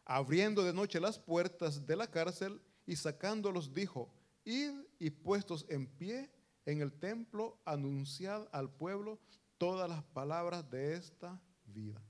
abriendo 0.05 0.63
de 0.63 0.73
noche 0.73 1.01
las 1.01 1.19
puertas 1.19 1.87
de 1.87 1.97
la 1.97 2.11
cárcel 2.11 2.61
y 2.87 2.97
sacándolos, 2.97 3.75
dijo, 3.75 4.13
id 4.45 4.73
y 4.99 5.11
puestos 5.11 5.67
en 5.69 5.87
pie 5.87 6.31
en 6.67 6.81
el 6.81 6.93
templo, 6.93 7.59
anunciad 7.65 8.49
al 8.53 8.71
pueblo 8.71 9.19
todas 9.59 9.89
las 9.89 10.03
palabras 10.03 10.69
de 10.71 10.95
esta 10.95 11.41
vida. 11.67 12.03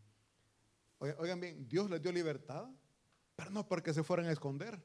Oigan 0.98 1.40
bien, 1.40 1.68
Dios 1.68 1.90
les 1.90 2.00
dio 2.00 2.12
libertad, 2.12 2.68
pero 3.37 3.50
no 3.50 3.66
porque 3.66 3.92
se 3.92 4.02
fueran 4.02 4.26
a 4.26 4.32
esconder. 4.32 4.82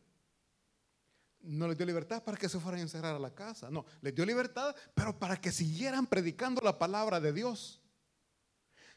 No 1.42 1.68
les 1.68 1.78
dio 1.78 1.86
libertad 1.86 2.24
para 2.24 2.38
que 2.38 2.50
se 2.50 2.60
fueran 2.60 2.80
a 2.80 2.84
encerrar 2.84 3.16
a 3.16 3.20
la 3.20 3.34
casa. 3.34 3.70
No, 3.70 3.86
les 4.02 4.14
dio 4.14 4.26
libertad, 4.26 4.76
pero 4.94 5.18
para 5.18 5.40
que 5.40 5.52
siguieran 5.52 6.06
predicando 6.06 6.62
la 6.62 6.78
palabra 6.78 7.20
de 7.20 7.32
Dios. 7.32 7.82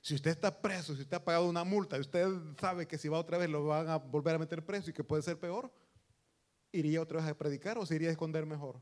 Si 0.02 0.16
usted 0.16 0.32
está 0.32 0.60
preso, 0.60 0.96
si 0.96 1.02
usted 1.02 1.16
ha 1.16 1.24
pagado 1.24 1.48
una 1.48 1.62
multa 1.62 1.96
y 1.96 2.00
usted 2.00 2.28
sabe 2.60 2.88
que 2.88 2.98
si 2.98 3.08
va 3.08 3.20
otra 3.20 3.38
vez 3.38 3.48
lo 3.48 3.64
van 3.66 3.88
a 3.88 3.96
volver 3.96 4.34
a 4.34 4.38
meter 4.38 4.66
preso 4.66 4.90
y 4.90 4.92
que 4.92 5.04
puede 5.04 5.22
ser 5.22 5.38
peor, 5.38 5.72
¿iría 6.72 7.00
otra 7.00 7.20
vez 7.20 7.30
a 7.30 7.38
predicar 7.38 7.78
o 7.78 7.86
se 7.86 7.94
iría 7.94 8.08
a 8.08 8.10
esconder 8.10 8.44
mejor? 8.44 8.80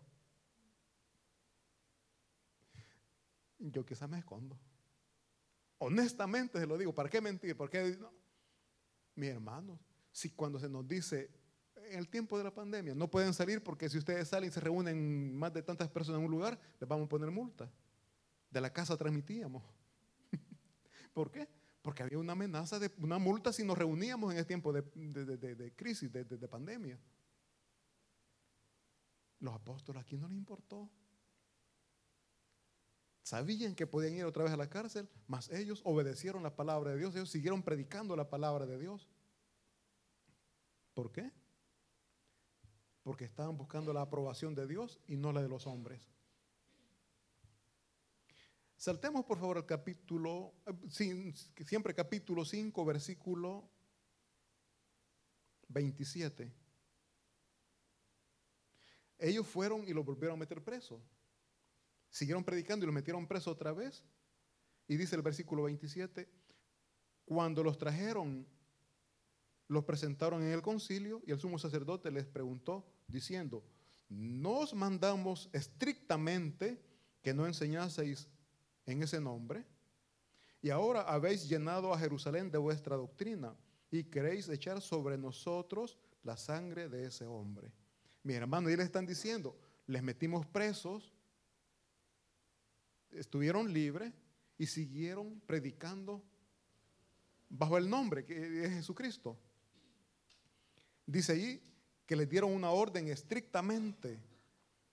Yo 3.58 3.84
quizás 3.84 4.08
me 4.08 4.18
escondo. 4.18 4.58
Honestamente 5.76 6.58
se 6.58 6.66
lo 6.66 6.78
digo, 6.78 6.94
¿para 6.94 7.10
qué 7.10 7.20
mentir? 7.20 7.54
¿Por 7.54 7.68
qué? 7.68 7.98
No. 8.00 8.10
Mi 9.14 9.26
hermano, 9.26 9.78
si 10.10 10.30
cuando 10.30 10.58
se 10.58 10.70
nos 10.70 10.88
dice 10.88 11.30
en 11.76 11.98
el 11.98 12.08
tiempo 12.08 12.38
de 12.38 12.44
la 12.44 12.54
pandemia 12.54 12.94
no 12.94 13.10
pueden 13.10 13.34
salir 13.34 13.62
porque 13.62 13.90
si 13.90 13.98
ustedes 13.98 14.28
salen 14.28 14.48
y 14.48 14.52
se 14.52 14.60
reúnen 14.60 15.36
más 15.36 15.52
de 15.52 15.62
tantas 15.62 15.90
personas 15.90 16.20
en 16.20 16.24
un 16.24 16.30
lugar, 16.30 16.58
les 16.80 16.88
vamos 16.88 17.04
a 17.04 17.08
poner 17.10 17.30
multa. 17.30 17.70
De 18.50 18.60
la 18.62 18.72
casa 18.72 18.96
transmitíamos. 18.96 19.62
¿Por 21.12 21.30
qué? 21.30 21.48
Porque 21.82 22.02
había 22.02 22.18
una 22.18 22.32
amenaza 22.32 22.78
de 22.78 22.92
una 22.98 23.18
multa 23.18 23.52
si 23.52 23.64
nos 23.64 23.76
reuníamos 23.76 24.32
en 24.32 24.38
el 24.38 24.46
tiempo 24.46 24.72
de, 24.72 24.82
de 24.82 25.74
crisis, 25.74 26.12
de, 26.12 26.48
pandemia. 26.48 26.98
Los 29.40 29.54
apóstoles 29.54 30.02
aquí 30.02 30.18
no 30.18 30.28
les 30.28 30.36
importó. 30.36 30.90
Sabían 33.22 33.74
que 33.74 33.86
podían 33.86 34.14
ir 34.14 34.24
otra 34.24 34.44
vez 34.44 34.52
a 34.52 34.56
la 34.56 34.68
cárcel, 34.68 35.08
mas 35.26 35.48
ellos 35.50 35.80
obedecieron 35.84 36.42
la 36.42 36.56
palabra 36.56 36.90
de 36.90 36.98
Dios, 36.98 37.14
ellos 37.14 37.30
siguieron 37.30 37.62
predicando 37.62 38.16
la 38.16 38.28
palabra 38.28 38.66
de 38.66 38.78
Dios. 38.78 39.08
¿Por 40.94 41.12
qué? 41.12 41.32
Porque 43.02 43.24
estaban 43.24 43.56
buscando 43.56 43.92
la 43.92 44.02
aprobación 44.02 44.54
de 44.54 44.66
Dios 44.66 45.00
y 45.06 45.16
no 45.16 45.32
la 45.32 45.42
de 45.42 45.48
los 45.48 45.66
hombres. 45.66 46.10
Saltemos 48.80 49.26
por 49.26 49.38
favor 49.38 49.58
al 49.58 49.66
capítulo, 49.66 50.54
eh, 50.64 51.34
siempre 51.66 51.92
capítulo 51.92 52.46
5, 52.46 52.82
versículo 52.86 53.68
27. 55.68 56.50
Ellos 59.18 59.46
fueron 59.46 59.86
y 59.86 59.92
lo 59.92 60.02
volvieron 60.02 60.38
a 60.38 60.40
meter 60.40 60.64
preso. 60.64 60.98
Siguieron 62.08 62.42
predicando 62.42 62.82
y 62.82 62.86
lo 62.86 62.92
metieron 62.94 63.28
preso 63.28 63.50
otra 63.50 63.74
vez. 63.74 64.02
Y 64.88 64.96
dice 64.96 65.14
el 65.14 65.20
versículo 65.20 65.64
27, 65.64 66.26
cuando 67.26 67.62
los 67.62 67.76
trajeron, 67.76 68.46
los 69.68 69.84
presentaron 69.84 70.42
en 70.42 70.52
el 70.52 70.62
concilio 70.62 71.20
y 71.26 71.32
el 71.32 71.38
sumo 71.38 71.58
sacerdote 71.58 72.10
les 72.10 72.24
preguntó 72.24 72.90
diciendo, 73.08 73.62
nos 74.08 74.72
mandamos 74.72 75.50
estrictamente 75.52 76.82
que 77.20 77.34
no 77.34 77.46
enseñaseis 77.46 78.30
en 78.92 79.02
ese 79.02 79.20
nombre. 79.20 79.64
Y 80.62 80.70
ahora 80.70 81.02
habéis 81.02 81.48
llenado 81.48 81.92
a 81.92 81.98
Jerusalén 81.98 82.50
de 82.50 82.58
vuestra 82.58 82.96
doctrina 82.96 83.56
y 83.90 84.04
queréis 84.04 84.48
echar 84.48 84.80
sobre 84.80 85.16
nosotros 85.16 85.98
la 86.22 86.36
sangre 86.36 86.88
de 86.88 87.06
ese 87.06 87.26
hombre. 87.26 87.72
Mi 88.22 88.34
hermano, 88.34 88.68
y 88.68 88.76
le 88.76 88.82
están 88.82 89.06
diciendo, 89.06 89.58
les 89.86 90.02
metimos 90.02 90.46
presos, 90.46 91.12
estuvieron 93.10 93.72
libres 93.72 94.12
y 94.58 94.66
siguieron 94.66 95.40
predicando 95.46 96.22
bajo 97.48 97.78
el 97.78 97.88
nombre 97.88 98.24
que 98.24 98.64
es 98.64 98.70
Jesucristo. 98.70 99.36
Dice 101.06 101.32
ahí 101.32 101.62
que 102.06 102.14
les 102.14 102.28
dieron 102.28 102.52
una 102.52 102.70
orden 102.70 103.08
estrictamente 103.08 104.20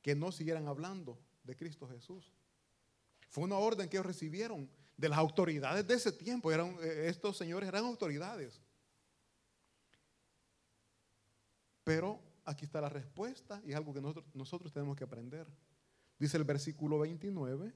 que 0.02 0.16
no 0.16 0.32
siguieran 0.32 0.68
hablando 0.68 1.20
de 1.44 1.56
Cristo 1.56 1.88
Jesús. 1.88 2.34
Fue 3.28 3.44
una 3.44 3.58
orden 3.58 3.90
que 3.90 3.98
ellos 3.98 4.06
recibieron 4.06 4.70
de 4.96 5.10
las 5.10 5.18
autoridades 5.18 5.86
de 5.88 5.94
ese 5.94 6.12
tiempo. 6.12 6.52
Eran, 6.52 6.78
eh, 6.82 7.06
estos 7.08 7.38
señores 7.38 7.68
eran 7.68 7.86
autoridades. 7.86 8.62
Pero 11.84 12.22
aquí 12.46 12.66
está 12.66 12.82
la 12.82 12.90
respuesta 12.90 13.62
y 13.66 13.74
algo 13.74 13.94
que 13.94 14.02
nosotros, 14.02 14.26
nosotros 14.34 14.74
tenemos 14.74 14.96
que 14.96 15.04
aprender. 15.04 15.48
Dice 16.18 16.38
el 16.38 16.44
versículo 16.44 17.00
29. 17.00 17.74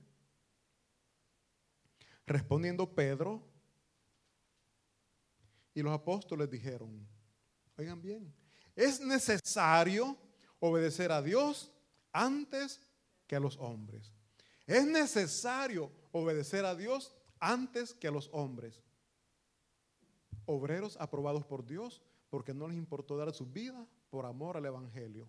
Respondiendo 2.26 2.94
Pedro 2.94 3.42
y 5.74 5.82
los 5.82 5.94
apóstoles 5.94 6.50
dijeron, 6.50 7.08
oigan 7.78 8.02
bien, 8.02 8.34
es 8.76 9.00
necesario 9.02 10.18
obedecer 10.60 11.12
a 11.12 11.22
Dios 11.22 11.72
antes 12.12 12.82
que 13.28 13.36
a 13.36 13.40
los 13.40 13.58
hombres 13.58 14.14
es 14.72 14.86
necesario 14.86 15.92
obedecer 16.12 16.66
a 16.66 16.76
Dios 16.76 17.14
antes 17.40 17.94
que 17.94 18.08
a 18.08 18.12
los 18.12 18.30
hombres. 18.32 18.82
Obreros 20.46 20.96
aprobados 21.00 21.46
por 21.46 21.66
Dios 21.66 22.02
porque 22.30 22.54
no 22.54 22.68
les 22.68 22.78
importó 22.78 23.18
dar 23.18 23.34
su 23.34 23.46
vida 23.46 23.86
por 24.10 24.26
amor 24.26 24.56
al 24.56 24.66
Evangelio. 24.66 25.28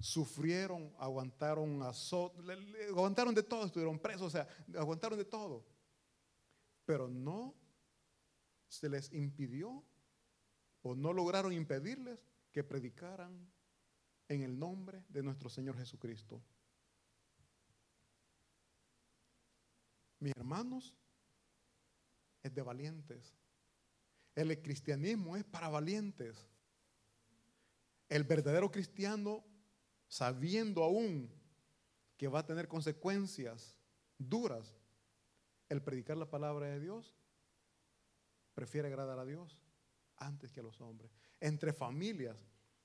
Sufrieron, 0.00 0.92
aguantaron 0.98 1.80
aguantaron 1.82 3.34
de 3.34 3.42
todo, 3.42 3.64
estuvieron 3.64 3.98
presos, 3.98 4.22
o 4.22 4.30
sea, 4.30 4.48
aguantaron 4.76 5.16
de 5.16 5.24
todo. 5.24 5.64
Pero 6.84 7.08
no 7.08 7.54
se 8.68 8.88
les 8.88 9.12
impidió 9.12 9.84
o 10.82 10.94
no 10.94 11.12
lograron 11.12 11.52
impedirles 11.52 12.18
que 12.52 12.64
predicaran 12.64 13.48
en 14.28 14.42
el 14.42 14.58
nombre 14.58 15.04
de 15.08 15.22
nuestro 15.22 15.48
Señor 15.48 15.76
Jesucristo. 15.76 16.42
Mis 20.18 20.32
hermanos, 20.36 20.94
es 22.42 22.54
de 22.54 22.62
valientes. 22.62 23.34
El 24.34 24.60
cristianismo 24.62 25.36
es 25.36 25.44
para 25.44 25.68
valientes. 25.68 26.46
El 28.08 28.24
verdadero 28.24 28.70
cristiano, 28.70 29.44
sabiendo 30.08 30.84
aún 30.84 31.30
que 32.16 32.28
va 32.28 32.40
a 32.40 32.46
tener 32.46 32.68
consecuencias 32.68 33.78
duras, 34.18 34.74
el 35.68 35.82
predicar 35.82 36.16
la 36.16 36.30
palabra 36.30 36.66
de 36.66 36.80
Dios, 36.80 37.16
prefiere 38.54 38.88
agradar 38.88 39.18
a 39.18 39.24
Dios 39.24 39.60
antes 40.16 40.52
que 40.52 40.60
a 40.60 40.62
los 40.62 40.80
hombres. 40.80 41.10
Entre 41.40 41.72
familias, 41.72 42.36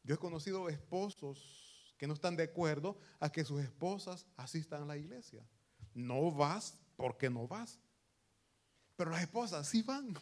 yo 0.04 0.16
he 0.16 0.18
conocido 0.18 0.68
esposos 0.70 1.96
que 1.98 2.08
no 2.08 2.14
están 2.14 2.36
de 2.36 2.44
acuerdo 2.44 2.98
a 3.20 3.32
que 3.32 3.46
sus 3.46 3.62
esposas 3.62 4.26
asistan 4.36 4.84
a 4.84 4.86
la 4.88 4.98
iglesia. 4.98 5.46
No 5.94 6.32
vas 6.32 6.81
¿por 7.02 7.18
qué 7.18 7.30
no 7.30 7.48
vas? 7.48 7.80
Pero 8.96 9.10
las 9.10 9.22
esposas 9.22 9.68
sí 9.68 9.82
van. 9.82 10.14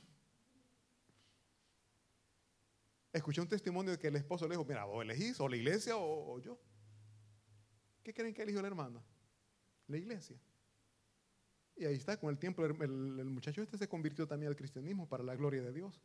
Escuché 3.12 3.42
un 3.42 3.50
testimonio 3.50 3.92
de 3.92 4.00
que 4.00 4.08
el 4.08 4.16
esposo 4.16 4.48
le 4.48 4.54
dijo, 4.56 4.64
mira, 4.64 4.86
vos 4.86 5.04
elegís 5.04 5.40
o 5.42 5.50
la 5.50 5.58
iglesia 5.58 5.98
o, 5.98 6.40
yo. 6.40 6.58
¿Qué 8.02 8.14
creen 8.14 8.34
que 8.34 8.44
eligió 8.44 8.62
la 8.62 8.70
hermana? 8.70 9.04
La 9.88 9.98
iglesia. 9.98 10.40
Y 11.76 11.86
ahí 11.86 11.96
está, 11.96 12.18
con 12.18 12.30
el 12.30 12.38
tiempo 12.38 12.66
el, 12.66 13.26
muchacho 13.26 13.62
este 13.62 13.78
se 13.78 13.90
convirtió 13.90 14.28
también 14.28 14.50
al 14.50 14.56
cristianismo 14.56 15.08
para 15.08 15.24
la 15.24 15.36
gloria 15.36 15.62
de 15.62 15.74
Dios. 15.74 16.02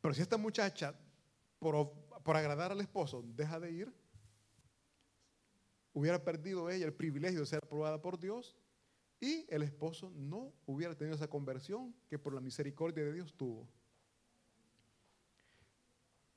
Pero 0.00 0.14
si 0.14 0.22
esta 0.22 0.36
muchacha, 0.36 0.94
por, 1.58 1.92
por 2.22 2.36
agradar 2.36 2.70
al 2.70 2.80
esposo, 2.80 3.24
deja 3.34 3.58
de 3.58 3.72
ir, 3.72 3.92
hubiera 5.92 6.22
perdido 6.22 6.70
ella 6.70 6.86
el 6.86 6.92
privilegio 6.92 7.40
de 7.40 7.46
ser 7.46 7.60
aprobada 7.64 8.00
por 8.00 8.20
Dios 8.20 8.56
y 9.20 9.46
el 9.48 9.62
esposo 9.62 10.10
no 10.10 10.52
hubiera 10.66 10.94
tenido 10.96 11.16
esa 11.16 11.28
conversión 11.28 11.94
que 12.08 12.18
por 12.18 12.34
la 12.34 12.40
misericordia 12.40 13.04
de 13.04 13.12
Dios 13.12 13.34
tuvo. 13.34 13.68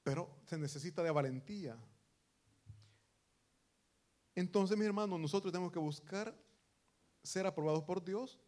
Pero 0.03 0.39
se 0.45 0.57
necesita 0.57 1.03
de 1.03 1.11
valentía. 1.11 1.77
Entonces, 4.35 4.77
mis 4.77 4.87
hermanos, 4.87 5.19
nosotros 5.19 5.51
tenemos 5.51 5.71
que 5.71 5.79
buscar 5.79 6.33
ser 7.23 7.45
aprobados 7.45 7.83
por 7.83 8.03
Dios 8.03 8.39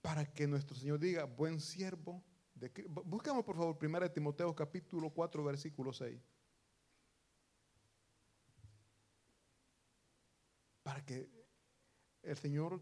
para 0.00 0.24
que 0.24 0.46
nuestro 0.46 0.76
Señor 0.76 0.98
diga, 0.98 1.24
buen 1.24 1.60
siervo, 1.60 2.24
de 2.54 2.72
Buscamos 2.88 3.44
por 3.44 3.56
favor 3.56 3.78
1 3.80 4.10
Timoteo 4.10 4.54
capítulo 4.54 5.10
4 5.10 5.44
versículo 5.44 5.92
6. 5.92 6.20
Para 10.82 11.04
que 11.04 11.28
el 12.22 12.36
Señor 12.36 12.80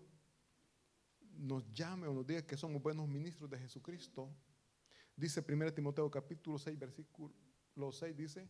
nos 1.38 1.64
llame 1.72 2.06
o 2.06 2.14
nos 2.14 2.26
diga 2.26 2.42
que 2.42 2.56
somos 2.56 2.82
buenos 2.82 3.08
ministros 3.08 3.48
de 3.50 3.58
Jesucristo. 3.58 4.30
Dice 5.14 5.44
1 5.46 5.72
Timoteo 5.72 6.10
capítulo 6.10 6.58
6 6.58 6.78
versículo 6.78 7.32
6 7.92 8.16
dice, 8.16 8.48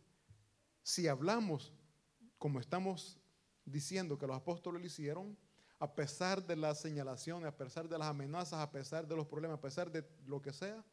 si 0.83 1.07
hablamos 1.07 1.73
como 2.37 2.59
estamos 2.59 3.19
diciendo 3.65 4.17
que 4.17 4.27
los 4.27 4.35
apóstoles 4.35 4.81
lo 4.81 4.87
hicieron, 4.87 5.37
a 5.79 5.93
pesar 5.93 6.45
de 6.45 6.55
las 6.55 6.79
señalaciones, 6.81 7.47
a 7.47 7.55
pesar 7.55 7.87
de 7.87 7.97
las 7.97 8.07
amenazas, 8.07 8.59
a 8.59 8.71
pesar 8.71 9.07
de 9.07 9.15
los 9.15 9.27
problemas, 9.27 9.57
a 9.57 9.61
pesar 9.61 9.91
de 9.91 10.07
lo 10.25 10.41
que 10.41 10.53
sea. 10.53 10.83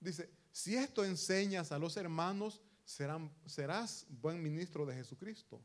Dice, 0.00 0.30
si 0.50 0.74
esto 0.74 1.04
enseñas 1.04 1.70
a 1.70 1.78
los 1.78 1.96
hermanos, 1.96 2.62
serán, 2.84 3.32
serás 3.46 4.06
buen 4.08 4.42
ministro 4.42 4.86
de 4.86 4.94
Jesucristo, 4.94 5.62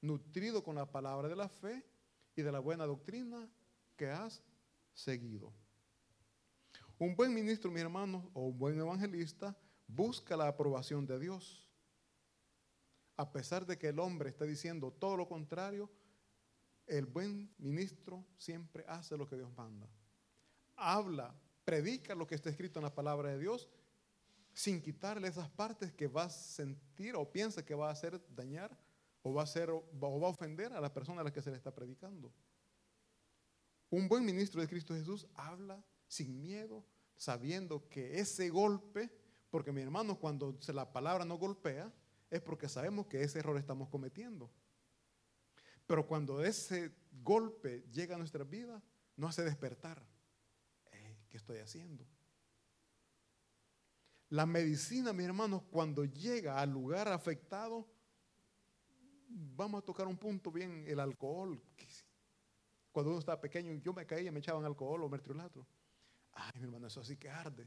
nutrido 0.00 0.62
con 0.62 0.74
la 0.74 0.90
palabra 0.90 1.28
de 1.28 1.36
la 1.36 1.48
fe 1.48 1.84
y 2.36 2.42
de 2.42 2.52
la 2.52 2.60
buena 2.60 2.86
doctrina 2.86 3.48
has 4.10 4.42
seguido. 4.94 5.52
Un 6.98 7.16
buen 7.16 7.34
ministro, 7.34 7.70
mi 7.70 7.80
hermano, 7.80 8.30
o 8.34 8.46
un 8.46 8.58
buen 8.58 8.78
evangelista, 8.78 9.56
busca 9.86 10.36
la 10.36 10.48
aprobación 10.48 11.06
de 11.06 11.18
Dios. 11.18 11.68
A 13.16 13.32
pesar 13.32 13.66
de 13.66 13.78
que 13.78 13.88
el 13.88 13.98
hombre 13.98 14.30
esté 14.30 14.46
diciendo 14.46 14.92
todo 14.92 15.16
lo 15.16 15.28
contrario, 15.28 15.90
el 16.86 17.06
buen 17.06 17.52
ministro 17.58 18.24
siempre 18.36 18.84
hace 18.88 19.16
lo 19.16 19.28
que 19.28 19.36
Dios 19.36 19.52
manda. 19.56 19.88
Habla, 20.76 21.34
predica 21.64 22.14
lo 22.14 22.26
que 22.26 22.34
está 22.34 22.50
escrito 22.50 22.78
en 22.78 22.84
la 22.84 22.94
palabra 22.94 23.30
de 23.30 23.38
Dios 23.38 23.68
sin 24.52 24.82
quitarle 24.82 25.28
esas 25.28 25.48
partes 25.48 25.92
que 25.92 26.08
va 26.08 26.24
a 26.24 26.30
sentir 26.30 27.16
o 27.16 27.30
piensa 27.30 27.64
que 27.64 27.74
va 27.74 27.88
a 27.88 27.92
hacer 27.92 28.20
dañar 28.34 28.76
o 29.22 29.32
va 29.32 29.42
a, 29.42 29.44
hacer, 29.44 29.70
o 29.70 29.84
va 30.00 30.26
a 30.26 30.30
ofender 30.30 30.72
a 30.72 30.80
la 30.80 30.92
persona 30.92 31.20
a 31.20 31.24
la 31.24 31.32
que 31.32 31.42
se 31.42 31.50
le 31.50 31.56
está 31.56 31.74
predicando. 31.74 32.32
Un 33.92 34.08
buen 34.08 34.24
ministro 34.24 34.62
de 34.62 34.68
Cristo 34.68 34.94
Jesús 34.94 35.26
habla 35.34 35.84
sin 36.08 36.40
miedo, 36.40 36.82
sabiendo 37.14 37.90
que 37.90 38.20
ese 38.20 38.48
golpe, 38.48 39.12
porque 39.50 39.70
mi 39.70 39.82
hermano, 39.82 40.18
cuando 40.18 40.58
la 40.68 40.90
palabra 40.90 41.26
no 41.26 41.36
golpea, 41.36 41.92
es 42.30 42.40
porque 42.40 42.70
sabemos 42.70 43.06
que 43.06 43.22
ese 43.22 43.40
error 43.40 43.58
estamos 43.58 43.90
cometiendo. 43.90 44.50
Pero 45.86 46.06
cuando 46.06 46.42
ese 46.42 46.90
golpe 47.22 47.84
llega 47.92 48.14
a 48.14 48.18
nuestra 48.18 48.44
vida, 48.44 48.82
nos 49.14 49.28
hace 49.28 49.44
despertar. 49.44 50.02
¿Qué 51.28 51.36
estoy 51.36 51.58
haciendo? 51.58 52.06
La 54.30 54.46
medicina, 54.46 55.12
mis 55.12 55.26
hermanos, 55.26 55.64
cuando 55.70 56.06
llega 56.06 56.58
al 56.58 56.70
lugar 56.70 57.08
afectado, 57.08 57.86
vamos 59.28 59.82
a 59.82 59.84
tocar 59.84 60.06
un 60.06 60.16
punto 60.16 60.50
bien, 60.50 60.82
el 60.88 60.98
alcohol. 60.98 61.62
Cuando 62.92 63.10
uno 63.10 63.18
estaba 63.18 63.40
pequeño, 63.40 63.72
yo 63.74 63.92
me 63.92 64.06
caía, 64.06 64.30
me 64.30 64.38
echaban 64.38 64.64
alcohol 64.64 65.02
o 65.02 65.08
mertriolato. 65.08 65.66
Ay, 66.32 66.52
mi 66.56 66.64
hermano, 66.64 66.86
eso 66.86 67.02
sí 67.02 67.16
que 67.16 67.28
arde. 67.28 67.66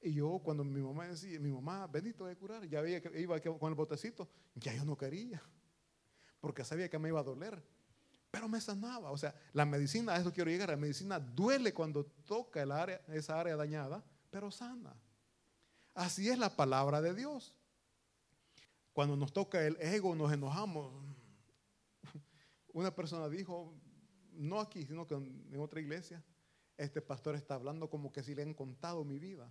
Y 0.00 0.14
yo, 0.14 0.38
cuando 0.38 0.64
mi 0.64 0.80
mamá 0.80 1.08
decía, 1.08 1.38
mi 1.40 1.50
mamá, 1.50 1.86
bendito 1.86 2.24
de 2.24 2.36
curar, 2.36 2.66
ya 2.68 2.80
veía 2.80 3.02
que 3.02 3.20
iba 3.20 3.38
con 3.40 3.68
el 3.70 3.74
botecito, 3.74 4.28
ya 4.54 4.72
yo 4.74 4.84
no 4.84 4.96
quería 4.96 5.42
porque 6.46 6.64
sabía 6.64 6.88
que 6.88 6.96
me 6.96 7.08
iba 7.08 7.18
a 7.18 7.24
doler. 7.24 7.60
Pero 8.30 8.48
me 8.48 8.60
sanaba. 8.60 9.10
O 9.10 9.18
sea, 9.18 9.34
la 9.52 9.64
medicina, 9.64 10.14
a 10.14 10.18
eso 10.18 10.32
quiero 10.32 10.48
llegar, 10.48 10.68
la 10.68 10.76
medicina 10.76 11.18
duele 11.18 11.74
cuando 11.74 12.04
toca 12.04 12.62
el 12.62 12.70
área, 12.70 13.00
esa 13.08 13.40
área 13.40 13.56
dañada, 13.56 14.04
pero 14.30 14.52
sana. 14.52 14.94
Así 15.92 16.28
es 16.28 16.38
la 16.38 16.54
palabra 16.54 17.00
de 17.00 17.14
Dios. 17.14 17.52
Cuando 18.92 19.16
nos 19.16 19.32
toca 19.32 19.66
el 19.66 19.76
ego, 19.80 20.14
nos 20.14 20.32
enojamos. 20.32 20.92
Una 22.76 22.94
persona 22.94 23.30
dijo, 23.30 23.72
no 24.32 24.60
aquí, 24.60 24.84
sino 24.84 25.06
que 25.06 25.14
en 25.14 25.58
otra 25.58 25.80
iglesia, 25.80 26.22
este 26.76 27.00
pastor 27.00 27.34
está 27.34 27.54
hablando 27.54 27.88
como 27.88 28.12
que 28.12 28.22
si 28.22 28.34
le 28.34 28.42
han 28.42 28.52
contado 28.52 29.02
mi 29.02 29.18
vida. 29.18 29.50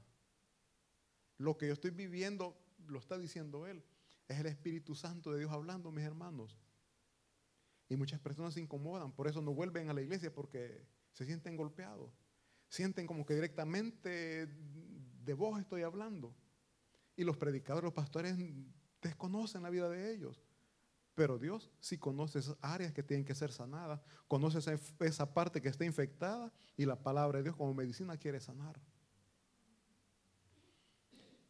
Lo 1.39 1.57
que 1.57 1.65
yo 1.65 1.73
estoy 1.73 1.89
viviendo 1.89 2.55
lo 2.85 2.99
está 2.99 3.17
diciendo 3.17 3.65
él. 3.65 3.83
Es 4.27 4.39
el 4.39 4.45
Espíritu 4.45 4.93
Santo 4.93 5.31
de 5.31 5.39
Dios 5.39 5.51
hablando, 5.51 5.91
mis 5.91 6.05
hermanos. 6.05 6.55
Y 7.89 7.95
muchas 7.95 8.19
personas 8.19 8.53
se 8.53 8.61
incomodan, 8.61 9.11
por 9.11 9.27
eso 9.27 9.41
no 9.41 9.55
vuelven 9.55 9.89
a 9.89 9.93
la 9.95 10.03
iglesia 10.03 10.31
porque 10.31 10.85
se 11.11 11.25
sienten 11.25 11.57
golpeados. 11.57 12.11
Sienten 12.69 13.07
como 13.07 13.25
que 13.25 13.33
directamente 13.33 14.45
de 14.45 15.33
vos 15.33 15.59
estoy 15.59 15.81
hablando. 15.81 16.35
Y 17.15 17.23
los 17.23 17.37
predicadores, 17.37 17.85
los 17.85 17.93
pastores 17.93 18.37
desconocen 19.01 19.63
la 19.63 19.71
vida 19.71 19.89
de 19.89 20.13
ellos. 20.13 20.44
Pero 21.15 21.39
Dios 21.39 21.71
sí 21.79 21.97
conoce 21.97 22.39
esas 22.39 22.57
áreas 22.61 22.93
que 22.93 23.01
tienen 23.01 23.25
que 23.25 23.33
ser 23.33 23.51
sanadas, 23.51 24.01
conoce 24.27 24.59
esa, 24.99 25.33
parte 25.33 25.61
que 25.61 25.69
está 25.69 25.85
infectada 25.85 26.51
y 26.77 26.85
la 26.85 27.01
palabra 27.01 27.39
de 27.39 27.43
Dios 27.43 27.55
como 27.55 27.73
medicina 27.73 28.17
quiere 28.17 28.39
sanar. 28.39 28.79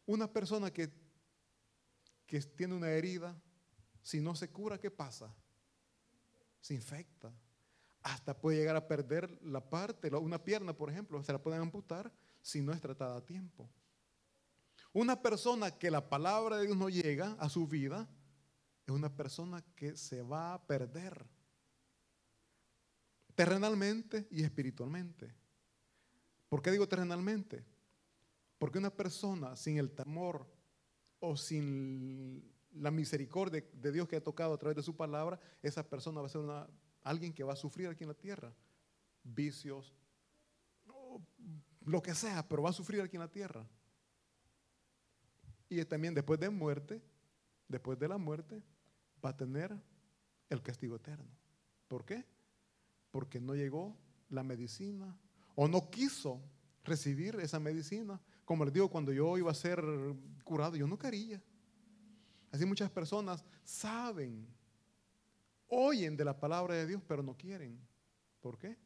Una 0.06 0.32
persona 0.32 0.72
que, 0.72 0.88
que 2.26 2.40
tiene 2.40 2.74
una 2.74 2.90
herida, 2.90 3.36
si 4.02 4.20
no 4.20 4.36
se 4.36 4.48
cura, 4.48 4.78
¿qué 4.78 4.90
pasa? 4.90 5.34
se 6.66 6.74
infecta. 6.74 7.32
Hasta 8.02 8.36
puede 8.36 8.58
llegar 8.58 8.74
a 8.74 8.88
perder 8.88 9.38
la 9.42 9.60
parte, 9.60 10.14
una 10.16 10.42
pierna, 10.42 10.72
por 10.72 10.90
ejemplo, 10.90 11.22
se 11.22 11.32
la 11.32 11.42
pueden 11.42 11.60
amputar 11.60 12.12
si 12.42 12.60
no 12.60 12.72
es 12.72 12.80
tratada 12.80 13.16
a 13.16 13.24
tiempo. 13.24 13.70
Una 14.92 15.20
persona 15.20 15.70
que 15.70 15.90
la 15.90 16.08
palabra 16.08 16.56
de 16.56 16.66
Dios 16.66 16.76
no 16.76 16.88
llega 16.88 17.36
a 17.38 17.48
su 17.48 17.68
vida 17.68 18.08
es 18.86 18.94
una 18.94 19.14
persona 19.14 19.62
que 19.74 19.96
se 19.96 20.22
va 20.22 20.54
a 20.54 20.66
perder 20.66 21.26
terrenalmente 23.34 24.28
y 24.30 24.44
espiritualmente. 24.44 25.34
¿Por 26.48 26.62
qué 26.62 26.70
digo 26.70 26.88
terrenalmente? 26.88 27.64
Porque 28.58 28.78
una 28.78 28.94
persona 28.94 29.56
sin 29.56 29.78
el 29.78 29.90
temor 29.90 30.46
o 31.18 31.36
sin 31.36 32.52
la 32.72 32.90
misericordia 32.90 33.64
de 33.72 33.92
Dios 33.92 34.06
que 34.06 34.16
ha 34.16 34.24
tocado 34.24 34.54
a 34.54 34.58
través 34.58 34.76
de 34.76 34.82
su 34.82 34.96
palabra, 34.96 35.40
esa 35.62 35.88
persona 35.88 36.20
va 36.20 36.26
a 36.26 36.30
ser 36.30 36.42
una, 36.42 36.68
alguien 37.02 37.32
que 37.32 37.42
va 37.42 37.54
a 37.54 37.56
sufrir 37.56 37.88
aquí 37.88 38.04
en 38.04 38.08
la 38.08 38.14
tierra. 38.14 38.54
Vicios, 39.24 39.92
lo 41.84 42.02
que 42.02 42.14
sea, 42.14 42.46
pero 42.48 42.62
va 42.62 42.70
a 42.70 42.74
sufrir 42.74 43.00
aquí 43.00 43.16
en 43.16 43.22
la 43.22 43.30
tierra. 43.30 43.66
Y 45.68 45.84
también 45.84 46.14
después 46.14 46.38
de 46.38 46.48
muerte, 46.48 47.02
después 47.66 47.98
de 47.98 48.06
la 48.06 48.18
muerte, 48.18 48.62
va 49.26 49.30
a 49.30 49.36
tener 49.36 49.76
el 50.48 50.62
castigo 50.62 50.96
eterno. 50.96 51.28
¿Por 51.88 52.04
qué? 52.04 52.24
Porque 53.10 53.40
no 53.40 53.54
llegó 53.54 53.96
la 54.28 54.44
medicina 54.44 55.18
o 55.56 55.66
no 55.66 55.90
quiso 55.90 56.40
recibir 56.84 57.34
esa 57.40 57.58
medicina. 57.58 58.20
Como 58.44 58.64
les 58.64 58.72
digo, 58.72 58.88
cuando 58.88 59.12
yo 59.12 59.36
iba 59.36 59.50
a 59.50 59.54
ser 59.54 59.82
curado, 60.44 60.76
yo 60.76 60.86
no 60.86 60.96
quería. 60.98 61.42
Así 62.52 62.64
muchas 62.64 62.90
personas 62.90 63.44
saben, 63.64 64.46
oyen 65.66 66.16
de 66.16 66.24
la 66.24 66.38
palabra 66.38 66.74
de 66.74 66.86
Dios, 66.86 67.02
pero 67.06 67.22
no 67.22 67.36
quieren. 67.36 67.78
¿Por 68.40 68.56
qué? 68.56 68.78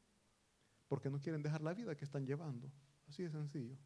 Porque 0.88 1.10
no 1.10 1.20
quieren 1.20 1.42
dejar 1.42 1.60
la 1.60 1.74
vida 1.74 1.94
que 1.94 2.04
están 2.04 2.26
llevando. 2.26 2.72
Así 3.08 3.22
de 3.22 3.30
sencillo. 3.30 3.76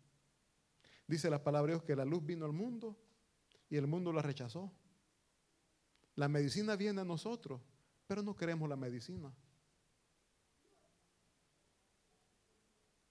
Dice 1.06 1.28
la 1.28 1.42
palabra 1.42 1.72
de 1.72 1.78
Dios 1.78 1.84
que 1.84 1.96
la 1.96 2.04
luz 2.04 2.24
vino 2.24 2.46
al 2.46 2.52
mundo 2.52 2.96
y 3.68 3.76
el 3.76 3.86
mundo 3.86 4.12
la 4.12 4.22
rechazó. 4.22 4.72
La 6.16 6.28
medicina 6.28 6.76
viene 6.76 7.00
a 7.00 7.04
nosotros, 7.04 7.60
pero 8.06 8.22
no 8.22 8.36
queremos 8.36 8.68
la 8.68 8.76
medicina. 8.76 9.32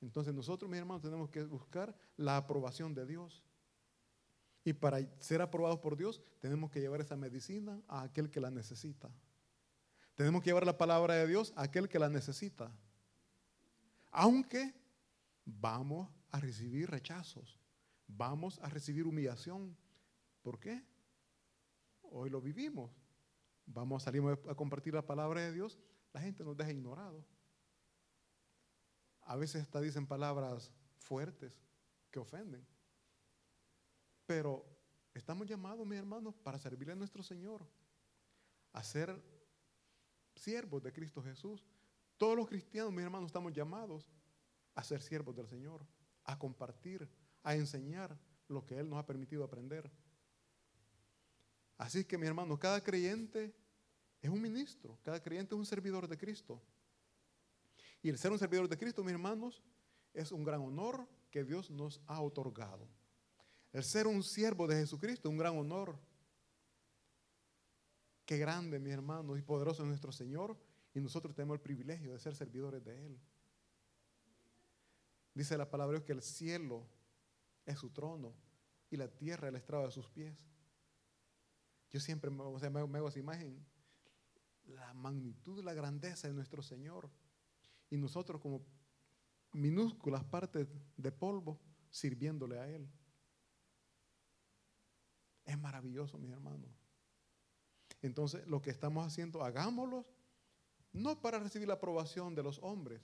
Entonces 0.01 0.33
nosotros, 0.33 0.69
mis 0.69 0.79
hermanos, 0.79 1.01
tenemos 1.01 1.29
que 1.29 1.43
buscar 1.43 1.95
la 2.17 2.37
aprobación 2.37 2.93
de 2.93 3.05
Dios. 3.05 3.43
Y 4.65 4.73
para 4.73 4.99
ser 5.19 5.41
aprobados 5.41 5.79
por 5.79 5.97
Dios, 5.97 6.21
tenemos 6.39 6.71
que 6.71 6.79
llevar 6.79 7.01
esa 7.01 7.15
medicina 7.15 7.81
a 7.87 8.03
aquel 8.03 8.29
que 8.29 8.39
la 8.39 8.51
necesita. 8.51 9.09
Tenemos 10.15 10.41
que 10.41 10.49
llevar 10.49 10.65
la 10.65 10.77
palabra 10.77 11.15
de 11.15 11.27
Dios 11.27 11.53
a 11.55 11.63
aquel 11.63 11.89
que 11.89 11.99
la 11.99 12.09
necesita. 12.09 12.71
Aunque 14.11 14.73
vamos 15.45 16.09
a 16.31 16.39
recibir 16.39 16.89
rechazos, 16.89 17.59
vamos 18.07 18.59
a 18.59 18.69
recibir 18.69 19.07
humillación. 19.07 19.75
¿Por 20.41 20.59
qué? 20.59 20.85
Hoy 22.15 22.29
lo 22.29 22.39
vivimos. 22.39 22.91
Vamos 23.65 24.03
a 24.03 24.05
salir 24.05 24.21
a 24.47 24.55
compartir 24.55 24.93
la 24.93 25.05
palabra 25.05 25.41
de 25.41 25.51
Dios, 25.51 25.79
la 26.13 26.21
gente 26.21 26.43
nos 26.43 26.55
deja 26.55 26.71
ignorados. 26.71 27.25
A 29.21 29.35
veces 29.35 29.63
hasta 29.63 29.81
dicen 29.81 30.05
palabras 30.05 30.71
fuertes 30.97 31.59
que 32.11 32.19
ofenden. 32.19 32.67
Pero 34.27 34.63
estamos 35.13 35.47
llamados, 35.47 35.87
mis 35.87 35.97
hermanos, 35.97 36.35
para 36.35 36.59
servirle 36.59 36.93
a 36.93 36.95
nuestro 36.95 37.23
Señor, 37.23 37.65
a 38.73 38.83
ser 38.83 39.19
siervos 40.35 40.83
de 40.83 40.93
Cristo 40.93 41.23
Jesús. 41.23 41.65
Todos 42.17 42.37
los 42.37 42.47
cristianos, 42.47 42.93
mis 42.93 43.03
hermanos, 43.03 43.27
estamos 43.27 43.53
llamados 43.53 44.07
a 44.75 44.83
ser 44.83 45.01
siervos 45.01 45.35
del 45.35 45.47
Señor. 45.47 45.85
a 46.25 46.39
compartir, 46.39 47.09
a 47.43 47.53
enseñar 47.53 48.17
lo 48.47 48.65
que 48.65 48.79
Él 48.79 48.89
nos 48.89 48.97
ha 48.97 49.05
permitido 49.05 49.43
aprender. 49.43 49.91
Así 51.77 52.05
que, 52.05 52.17
mi 52.17 52.27
hermano, 52.27 52.57
cada 52.57 52.81
creyente 52.81 53.53
es 54.21 54.29
un 54.29 54.41
ministro, 54.41 54.97
cada 55.03 55.21
creyente 55.21 55.53
es 55.53 55.59
un 55.59 55.65
servidor 55.65 56.07
de 56.07 56.17
Cristo. 56.17 56.61
Y 58.01 58.09
el 58.09 58.17
ser 58.17 58.31
un 58.31 58.39
servidor 58.39 58.67
de 58.67 58.77
Cristo, 58.77 59.03
mis 59.03 59.13
hermanos, 59.13 59.63
es 60.13 60.31
un 60.31 60.43
gran 60.43 60.61
honor 60.61 61.07
que 61.31 61.43
Dios 61.43 61.69
nos 61.71 62.01
ha 62.07 62.21
otorgado. 62.21 62.87
El 63.71 63.83
ser 63.83 64.07
un 64.07 64.21
siervo 64.21 64.67
de 64.67 64.75
Jesucristo 64.75 65.27
es 65.27 65.31
un 65.31 65.37
gran 65.37 65.57
honor. 65.57 65.97
Qué 68.25 68.37
grande, 68.37 68.79
mi 68.79 68.91
hermano, 68.91 69.35
y 69.35 69.41
poderoso 69.41 69.81
es 69.81 69.87
nuestro 69.87 70.11
Señor. 70.11 70.55
Y 70.93 71.01
nosotros 71.01 71.33
tenemos 71.33 71.55
el 71.55 71.61
privilegio 71.61 72.13
de 72.13 72.19
ser 72.19 72.35
servidores 72.35 72.83
de 72.83 73.05
Él. 73.05 73.19
Dice 75.33 75.57
la 75.57 75.69
palabra 75.69 76.05
que 76.05 76.11
el 76.11 76.21
cielo 76.21 76.85
es 77.65 77.79
su 77.79 77.89
trono 77.89 78.35
y 78.91 78.97
la 78.97 79.07
tierra 79.07 79.47
el 79.47 79.55
estrado 79.55 79.85
de 79.85 79.91
sus 79.91 80.07
pies. 80.09 80.37
Yo 81.93 81.99
siempre 81.99 82.31
me, 82.31 82.37
me 82.37 82.97
hago 82.97 83.07
esa 83.07 83.19
imagen, 83.19 83.63
la 84.65 84.93
magnitud 84.95 85.63
la 85.63 85.75
grandeza 85.75 86.27
de 86.27 86.33
nuestro 86.33 86.63
Señor. 86.63 87.09
Y 87.91 87.97
nosotros 87.97 88.41
como 88.41 88.65
minúsculas 89.51 90.23
partes 90.23 90.67
de 90.97 91.11
polvo 91.11 91.59
sirviéndole 91.91 92.59
a 92.59 92.67
Él. 92.67 92.89
Es 95.45 95.57
maravilloso, 95.59 96.17
mis 96.17 96.31
hermanos. 96.31 96.71
Entonces, 98.01 98.45
lo 98.47 98.59
que 98.61 98.71
estamos 98.71 99.05
haciendo, 99.05 99.43
hagámoslo 99.43 100.05
no 100.93 101.21
para 101.21 101.39
recibir 101.39 101.67
la 101.67 101.75
aprobación 101.75 102.33
de 102.33 102.43
los 102.43 102.59
hombres, 102.63 103.01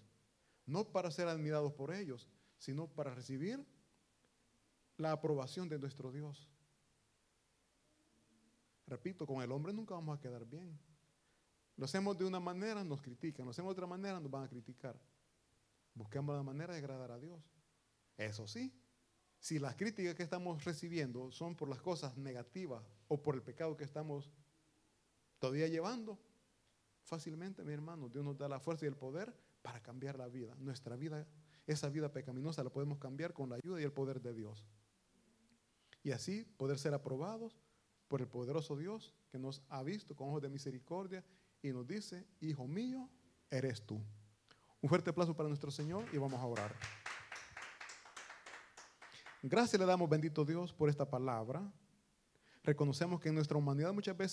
no 0.66 0.92
para 0.92 1.12
ser 1.12 1.28
admirados 1.28 1.74
por 1.74 1.94
ellos, 1.94 2.28
sino 2.58 2.88
para 2.88 3.14
recibir 3.14 3.66
la 4.98 5.12
aprobación 5.12 5.70
de 5.70 5.80
nuestro 5.80 6.12
Dios. 6.12 6.50
Repito, 8.90 9.28
con 9.28 9.42
el 9.44 9.52
hombre 9.52 9.72
nunca 9.72 9.94
vamos 9.94 10.18
a 10.18 10.20
quedar 10.20 10.46
bien. 10.46 10.78
Lo 11.78 11.86
hacemos 11.86 12.18
de 12.18 12.26
una 12.26 12.40
manera, 12.40 12.84
nos 12.84 13.02
critican. 13.02 13.46
Lo 13.46 13.52
hacemos 13.52 13.70
de 13.70 13.74
otra 13.74 13.88
manera, 13.88 14.20
nos 14.20 14.32
van 14.32 14.44
a 14.44 14.50
criticar. 14.50 15.00
Busquemos 15.94 16.36
la 16.36 16.44
manera 16.44 16.74
de 16.74 16.80
agradar 16.80 17.12
a 17.12 17.20
Dios. 17.20 17.40
Eso 18.18 18.48
sí, 18.48 18.74
si 19.40 19.60
las 19.60 19.76
críticas 19.76 20.16
que 20.16 20.24
estamos 20.24 20.66
recibiendo 20.66 21.32
son 21.32 21.56
por 21.56 21.70
las 21.70 21.82
cosas 21.82 22.18
negativas 22.18 22.84
o 23.08 23.22
por 23.22 23.36
el 23.36 23.44
pecado 23.44 23.78
que 23.78 23.86
estamos 23.86 24.30
todavía 25.38 25.68
llevando, 25.68 26.20
fácilmente, 27.04 27.64
mi 27.64 27.74
hermano, 27.74 28.10
Dios 28.10 28.26
nos 28.26 28.38
da 28.38 28.50
la 28.50 28.60
fuerza 28.60 28.86
y 28.86 28.90
el 28.90 28.98
poder 28.98 29.34
para 29.62 29.82
cambiar 29.82 30.18
la 30.18 30.28
vida. 30.28 30.56
Nuestra 30.58 30.96
vida, 30.98 31.28
esa 31.66 31.90
vida 31.90 32.12
pecaminosa 32.12 32.64
la 32.64 32.72
podemos 32.72 32.98
cambiar 32.98 33.34
con 33.34 33.50
la 33.50 33.56
ayuda 33.56 33.80
y 33.80 33.84
el 33.84 33.94
poder 33.94 34.20
de 34.20 34.34
Dios. 34.34 34.66
Y 36.04 36.12
así 36.12 36.44
poder 36.58 36.78
ser 36.80 36.94
aprobados 36.94 37.58
por 38.10 38.20
el 38.22 38.28
poderoso 38.28 38.76
Dios 38.76 39.14
que 39.32 39.40
nos 39.40 39.62
ha 39.70 39.82
visto 39.84 40.16
con 40.16 40.28
ojos 40.28 40.42
de 40.42 40.50
misericordia 40.50 41.24
y 41.62 41.70
nos 41.72 41.88
dice, 41.88 42.26
hijo 42.42 42.68
mío, 42.68 43.08
eres 43.50 43.86
tú. 43.86 44.02
Un 44.82 44.90
fuerte 44.90 45.12
aplauso 45.12 45.36
para 45.36 45.48
nuestro 45.48 45.72
Señor 45.72 46.06
y 46.12 46.18
vamos 46.18 46.42
a 46.42 46.46
orar. 46.46 46.76
Gracias 49.44 49.80
le 49.80 49.86
damos, 49.86 50.10
bendito 50.10 50.44
Dios, 50.44 50.74
por 50.74 50.90
esta 50.90 51.10
palabra. 51.10 51.72
Reconocemos 52.64 53.22
que 53.22 53.30
en 53.30 53.36
nuestra 53.36 53.58
humanidad 53.58 53.94
muchas 53.94 54.18
veces 54.18 54.28